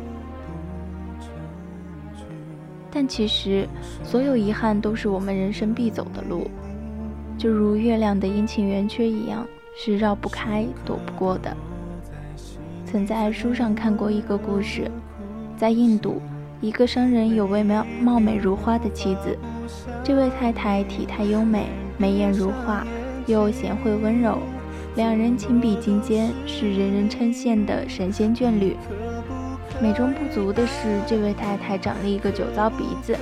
[2.93, 3.67] 但其实，
[4.03, 6.47] 所有遗憾都是我们人生必走的路，
[7.39, 9.43] 就如月亮的阴晴圆缺一样，
[9.75, 11.57] 是绕不开、躲不过的。
[12.85, 14.91] 曾在书上看过一个故事，
[15.57, 16.21] 在印度，
[16.61, 19.35] 一个商人有位貌貌美如花的妻子，
[20.03, 22.85] 这位太太体态优美，眉眼如画，
[23.25, 24.37] 又贤惠温柔。
[24.95, 28.77] 两人情比金坚，是人人称羡的神仙眷侣。
[29.83, 33.17] 美中不足的是，这位太太长了一个酒糟鼻子，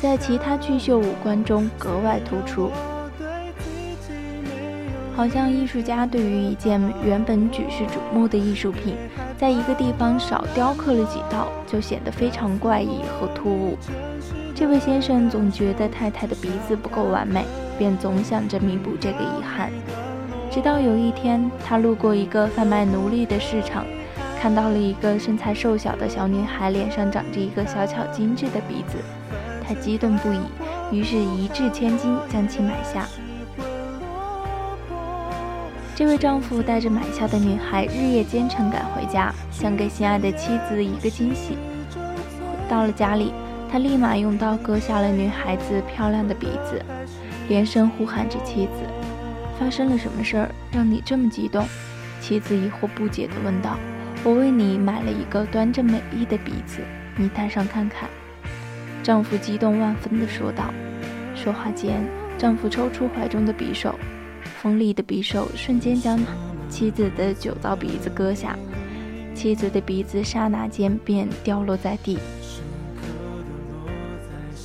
[0.00, 2.70] 在其他巨秀五官中格外突出，
[5.14, 8.96] 好像艺术家对于一件原本举世瞩目的艺术品，
[9.36, 13.76] 在一个地方少雕刻了几道，就显得非常怪异和突兀。
[14.54, 17.44] 这位先生总觉得太太的鼻子不够完美，
[17.78, 19.70] 便总想着弥补这个遗憾。
[20.50, 23.84] 直到有一天，他路过一个贩卖奴隶的市场，
[24.40, 28.96] 看到了一个身材瘦小的小女孩，脸上长着一个小巧精致的鼻子，
[29.62, 30.40] 他激动不已，
[30.90, 33.06] 于是一掷千金将其买下。
[35.94, 41.58] 这位丈夫带着买下的女孩日夜兼程赶回家，想给心爱的妻子一个惊喜。
[42.66, 43.34] 到了家里，
[43.70, 46.82] 他立马用刀割下了女孩子漂亮的鼻子，
[47.46, 48.70] 连声呼喊着妻子。
[49.58, 51.66] 发生了什么事儿让你这么激动？
[52.22, 53.76] 妻子疑惑不解地问道。
[54.22, 56.80] 我为你买了一个端正美丽的鼻子，
[57.16, 58.08] 你戴上看看。
[59.02, 60.72] 丈夫激动万分地说道。
[61.34, 62.02] 说话间，
[62.36, 63.98] 丈夫抽出怀中的匕首，
[64.60, 66.20] 锋利的匕首瞬间将
[66.68, 68.58] 妻子的酒糟鼻子割下，
[69.34, 72.18] 妻子的鼻子刹那间便掉落在地。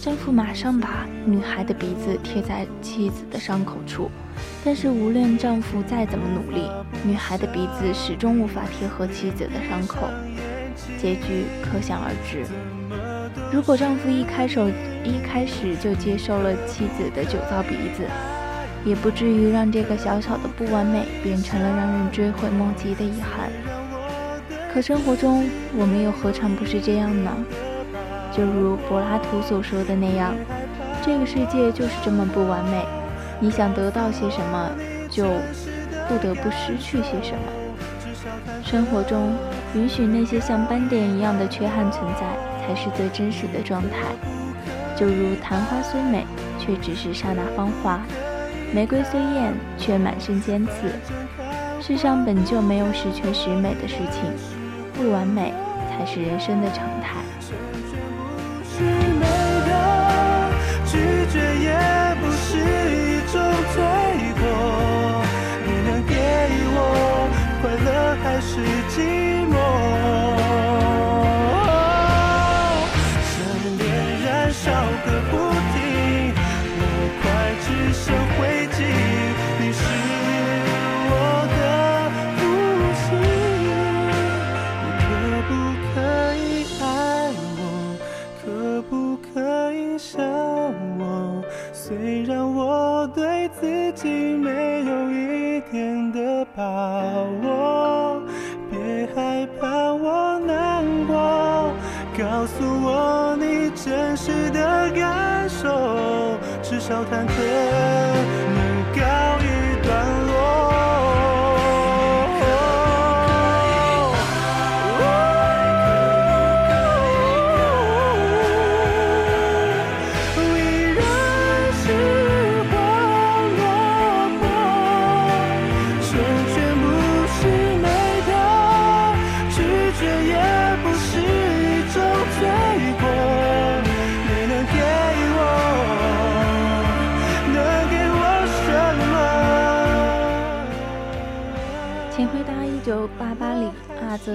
[0.02, 4.12] 丈夫马上把女孩的鼻子贴在妻子的伤口处。
[4.64, 6.70] 但是无论丈夫再怎么努力，
[7.04, 10.08] 女孩的鼻子始终无法贴合妻子的伤口，
[11.00, 12.46] 结局可想而知。
[13.54, 14.68] 如果丈夫一开手
[15.04, 18.04] 一开始就接受了妻子的酒糟鼻子，
[18.84, 23.52] 也不至于让这个小小的不完美变成了让人追悔莫及的遗憾。
[24.74, 25.48] 可生活中，
[25.78, 27.32] 我们又何尝不是这样呢？
[28.32, 30.36] 就如柏拉图所说的那样，
[31.02, 32.84] 这个世界就是这么不完美。
[33.40, 34.70] 你想得到些什么，
[35.10, 35.26] 就
[36.08, 37.52] 不得不失去些什么。
[38.64, 39.34] 生活中，
[39.76, 42.22] 允许那些像斑点一样的缺憾存在，
[42.66, 43.90] 才是最真实的状态。
[44.96, 46.26] 就如昙花虽美，
[46.58, 48.00] 却只是刹那芳华；
[48.74, 50.72] 玫瑰虽艳，却满身尖刺。
[51.82, 54.24] 世上本就没有十全十美的事情，
[54.94, 55.54] 不完美
[55.90, 57.20] 才是人生的常态。
[96.86, 96.92] 把
[97.42, 98.22] 握，
[98.70, 101.74] 别害怕我难过，
[102.16, 107.26] 告诉我你真实的感受，至少忐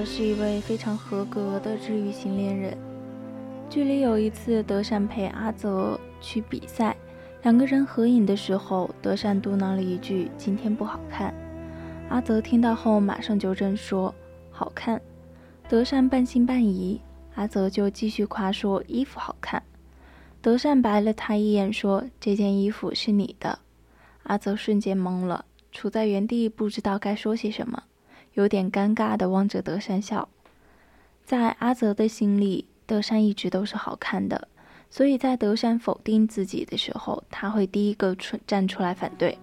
[0.04, 2.76] 是一位非常合格的治愈型恋人。
[3.68, 6.96] 剧里有一次，德善陪阿泽去比赛，
[7.42, 11.32] 两个人合影的时候，德善嘟囔了一句：“今天不好看。”
[12.10, 14.12] 阿泽听到后马上纠正说
[14.50, 15.00] ：“好看。”
[15.68, 17.00] 德善半信半疑，
[17.36, 19.62] 阿泽就继续夸说：“衣服好看。”
[20.42, 23.58] 德善白了他一眼说：“这件衣服是你的。”
[24.24, 27.82] 阿泽瞬间懵了，处在原地不知道该说些什么。
[28.40, 30.26] 有点尴尬的望着德善笑，
[31.26, 34.48] 在阿泽的心里，德善一直都是好看的，
[34.88, 39.36] 所以在德善否定自己的时候，他会第一个出站出来反对。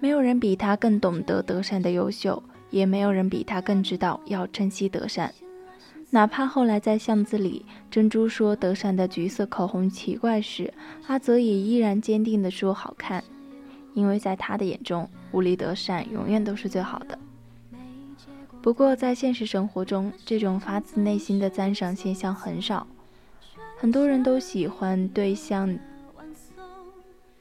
[0.00, 5.32] 没有人比他更懂得德善的优秀，也没有人比他更知道要珍惜德善。
[6.10, 10.74] 哪怕后来在巷子里，珍珠说德善的橘色口红奇怪时，
[11.06, 13.22] 阿泽也依然坚定地说好看，
[13.94, 17.16] 因为在他的眼中，无力德善永远都是最好的。
[18.62, 22.86] 不过，在现实生活中，这种发自内心的赞赏现象很少。
[23.78, 25.78] 很多人都喜欢对象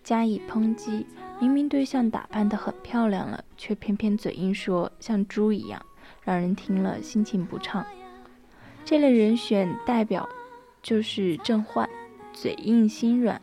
[0.02, 1.06] 加以抨击，
[1.42, 5.86] 明明对象打扮得很漂亮了，却偏偏嘴硬说像猪一样，
[6.24, 7.86] 让人听了心情不畅。
[8.86, 10.28] 这类人选代表
[10.82, 11.88] 就是郑焕，
[12.32, 13.42] 嘴硬心软。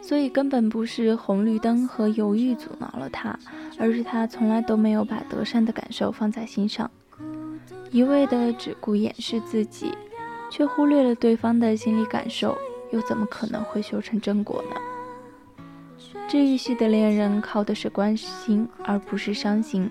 [0.00, 3.38] 所以根本不是红绿灯和犹豫阻挠了他，
[3.78, 6.90] 而是他从来都没有把德善的感受放在心上，
[7.90, 9.92] 一味的只顾掩饰自己，
[10.50, 12.58] 却忽略了对方的心理感受，
[12.92, 14.76] 又怎么可能会修成正果呢？
[16.28, 19.88] 治愈系的恋人靠的是关心，而不是伤心。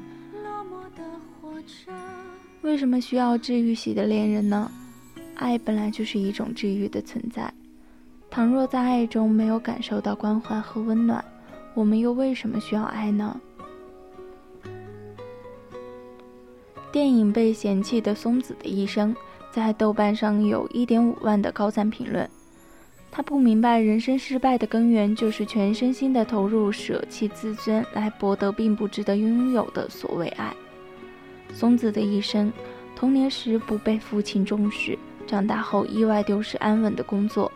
[2.62, 4.70] 为什么需要治愈系的恋人呢？
[5.36, 7.52] 爱本来就是一种治愈的存在。
[8.30, 11.24] 倘若在爱中没有感受到关怀和温暖，
[11.74, 13.40] 我们又为什么需要爱呢？
[16.98, 19.16] 电影被嫌弃的松子的一生，
[19.52, 22.28] 在豆瓣上有一点五万的高赞评论。
[23.12, 30.52] 他不明白人生失败的根源就是全身心的投入，舍弃自尊来博得并不值得拥有的所谓爱。
[31.54, 32.52] 松子的一生，
[32.96, 34.98] 童年时不被父亲重视，
[35.28, 37.52] 长大后意外丢失安稳的工作。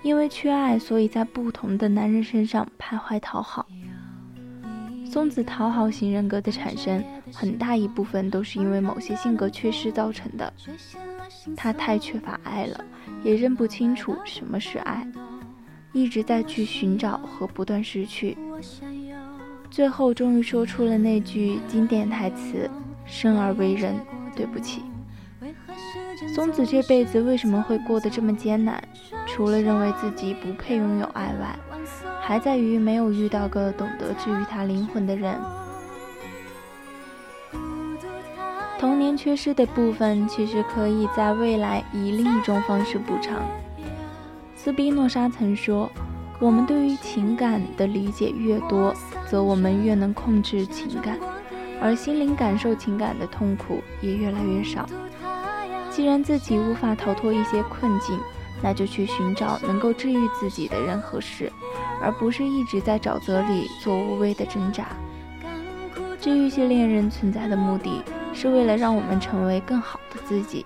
[0.00, 3.66] 因为缺爱，所以在不同的男人身上徘徊讨好。
[5.10, 10.52] 松子讨好型人格的产生，很大一部分都是因为某些性格缺失造成的。
[11.56, 12.84] 他太缺乏爱了，
[13.24, 15.04] 也认不清楚什么是爱，
[15.92, 18.38] 一直在去寻找和不断失去，
[19.68, 22.70] 最后终于说出了那句经典台词
[23.04, 23.96] ：“生而为人，
[24.36, 24.82] 对不起。”
[26.28, 28.82] 松子这辈子为什么会过得这么艰难？
[29.26, 31.58] 除了认为自己不配拥有爱外，
[32.20, 35.36] 还在于没有遇到个懂得治愈他灵魂的人。
[38.78, 43.42] 童年缺失的部分，其实可以在未来以另一种方式补偿。
[44.56, 45.90] 斯宾诺莎曾说
[46.40, 48.94] ：“我们对于情感的理解越多，
[49.26, 51.18] 则我们越能控制情感，
[51.80, 54.86] 而心灵感受情感的痛苦也越来越少。”
[55.90, 58.18] 既然自己无法逃脱一些困境，
[58.62, 61.52] 那就去寻找能够治愈自己的人和事，
[62.00, 64.88] 而不是一直在沼泽里做无谓的挣扎。
[66.20, 68.02] 治愈系恋人存在的目的
[68.34, 70.64] 是为了让我们成为更好的自己，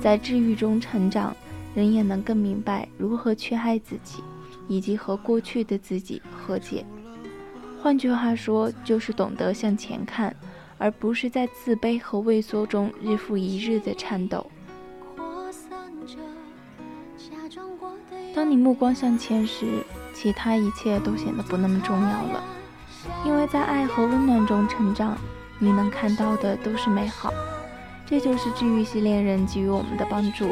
[0.00, 1.36] 在治愈中成长，
[1.74, 4.22] 人也能更明白如何去爱自己，
[4.66, 6.84] 以及和过去的自己和解。
[7.82, 10.34] 换句话说，就是懂得向前看。
[10.78, 14.46] 而不是在自卑和畏缩中日复一日的颤抖。
[18.34, 19.84] 当你目光向前时，
[20.14, 22.44] 其他一切都显得不那么重要了，
[23.24, 25.18] 因为在爱和温暖中成长，
[25.58, 27.32] 你能看到的都是美好。
[28.06, 30.50] 这就是治愈系恋人给予我们的帮助。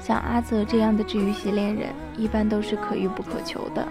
[0.00, 3.86] 像阿泽这样的治愈系恋人，一般都是可遇不可求的。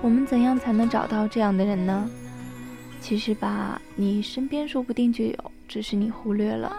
[0.00, 2.08] 我们怎样才能找到这样的人呢？
[3.00, 6.76] 其实吧，你身边说不定就有，只是你忽略了。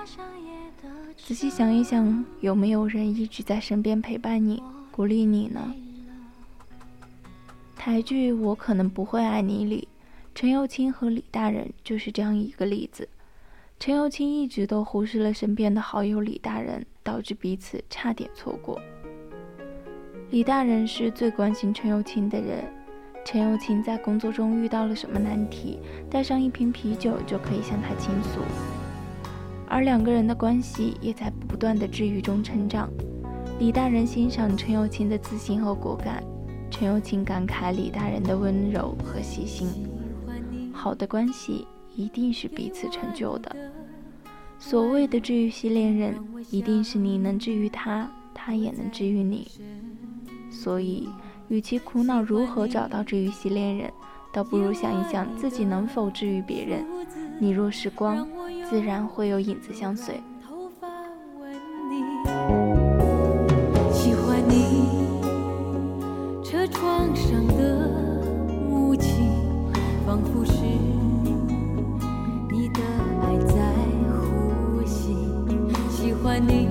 [1.15, 4.61] 仔细想一想，有没有人一直在身边陪伴你、
[4.91, 5.73] 鼓励你呢？
[7.75, 9.87] 台剧《我可能不会爱你》里，
[10.35, 13.07] 陈幼卿和李大人就是这样一个例子。
[13.79, 18.81] 陈幼卿一直都忽视了身边的好友李大人，导致彼此差点错过。
[20.29, 22.65] 李大人是最关心陈幼卿的人。
[23.27, 25.79] 陈幼卿在工作中遇到了什么难题，
[26.09, 28.39] 带上一瓶啤酒就可以向他倾诉，
[29.67, 32.89] 而两个人的关系也在不断的治愈中成长。
[33.59, 36.23] 李大人欣赏陈幼卿的自信和果敢，
[36.71, 39.67] 陈幼卿感慨李大人的温柔和细心。
[40.71, 41.67] 好的关系
[41.97, 43.53] 一定是彼此成就的。
[44.57, 46.15] 所谓的治愈系恋人，
[46.49, 49.51] 一定是你能治愈他，他也能治愈你。
[50.49, 51.09] 所以。
[51.49, 53.89] 与其苦恼如何找到治愈系恋人，
[54.33, 56.85] 倒不如想一想自己能否治愈别人。
[57.39, 58.27] 你若是光，
[58.69, 60.21] 自然会有影子相随。
[63.93, 64.89] 喜欢你
[66.43, 67.89] 车窗上的
[68.69, 69.21] 雾气，
[70.05, 70.53] 仿佛是
[72.51, 72.81] 你的
[73.21, 73.55] 爱在
[74.11, 75.15] 呼吸。
[75.89, 76.66] 喜欢你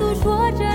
[0.00, 0.69] 诉说着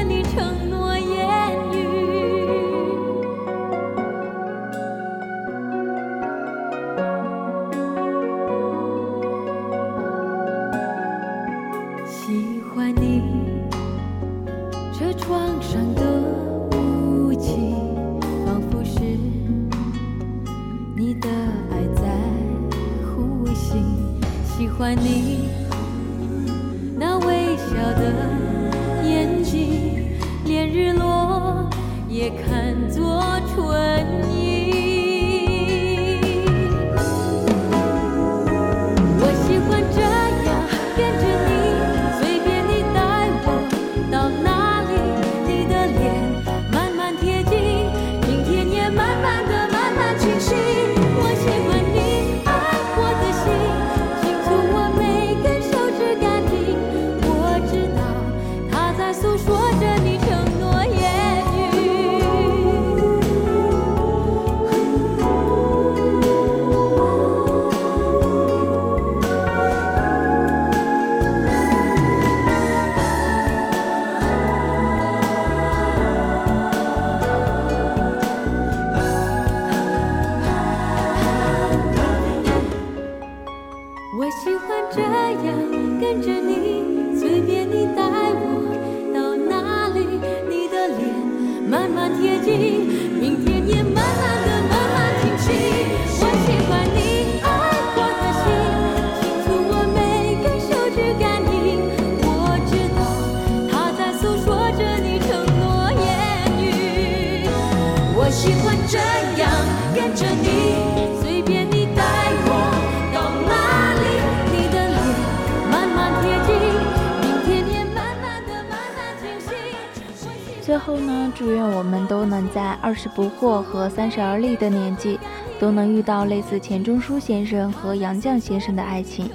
[123.15, 125.17] 不惑和三十而立的年纪，
[125.57, 129.29] 都能遇到类似钱钟书先生和杨绛先生的爱情。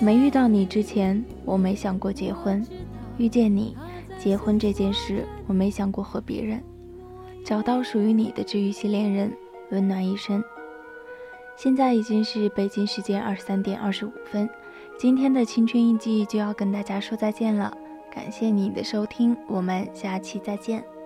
[0.00, 2.62] 没遇到你之前，我没想过结婚；
[3.16, 3.76] 遇见你，
[4.18, 6.60] 结婚这件事，我没想过和别人。
[7.44, 9.32] 找到属于你的治愈系恋人，
[9.70, 10.42] 温暖一生。
[11.56, 14.48] 现在已经是北京时间二十三点二十五分，
[14.98, 17.72] 今天的青春印记就要跟大家说再见了。
[18.12, 20.84] 感谢你的收听，我们下期再见。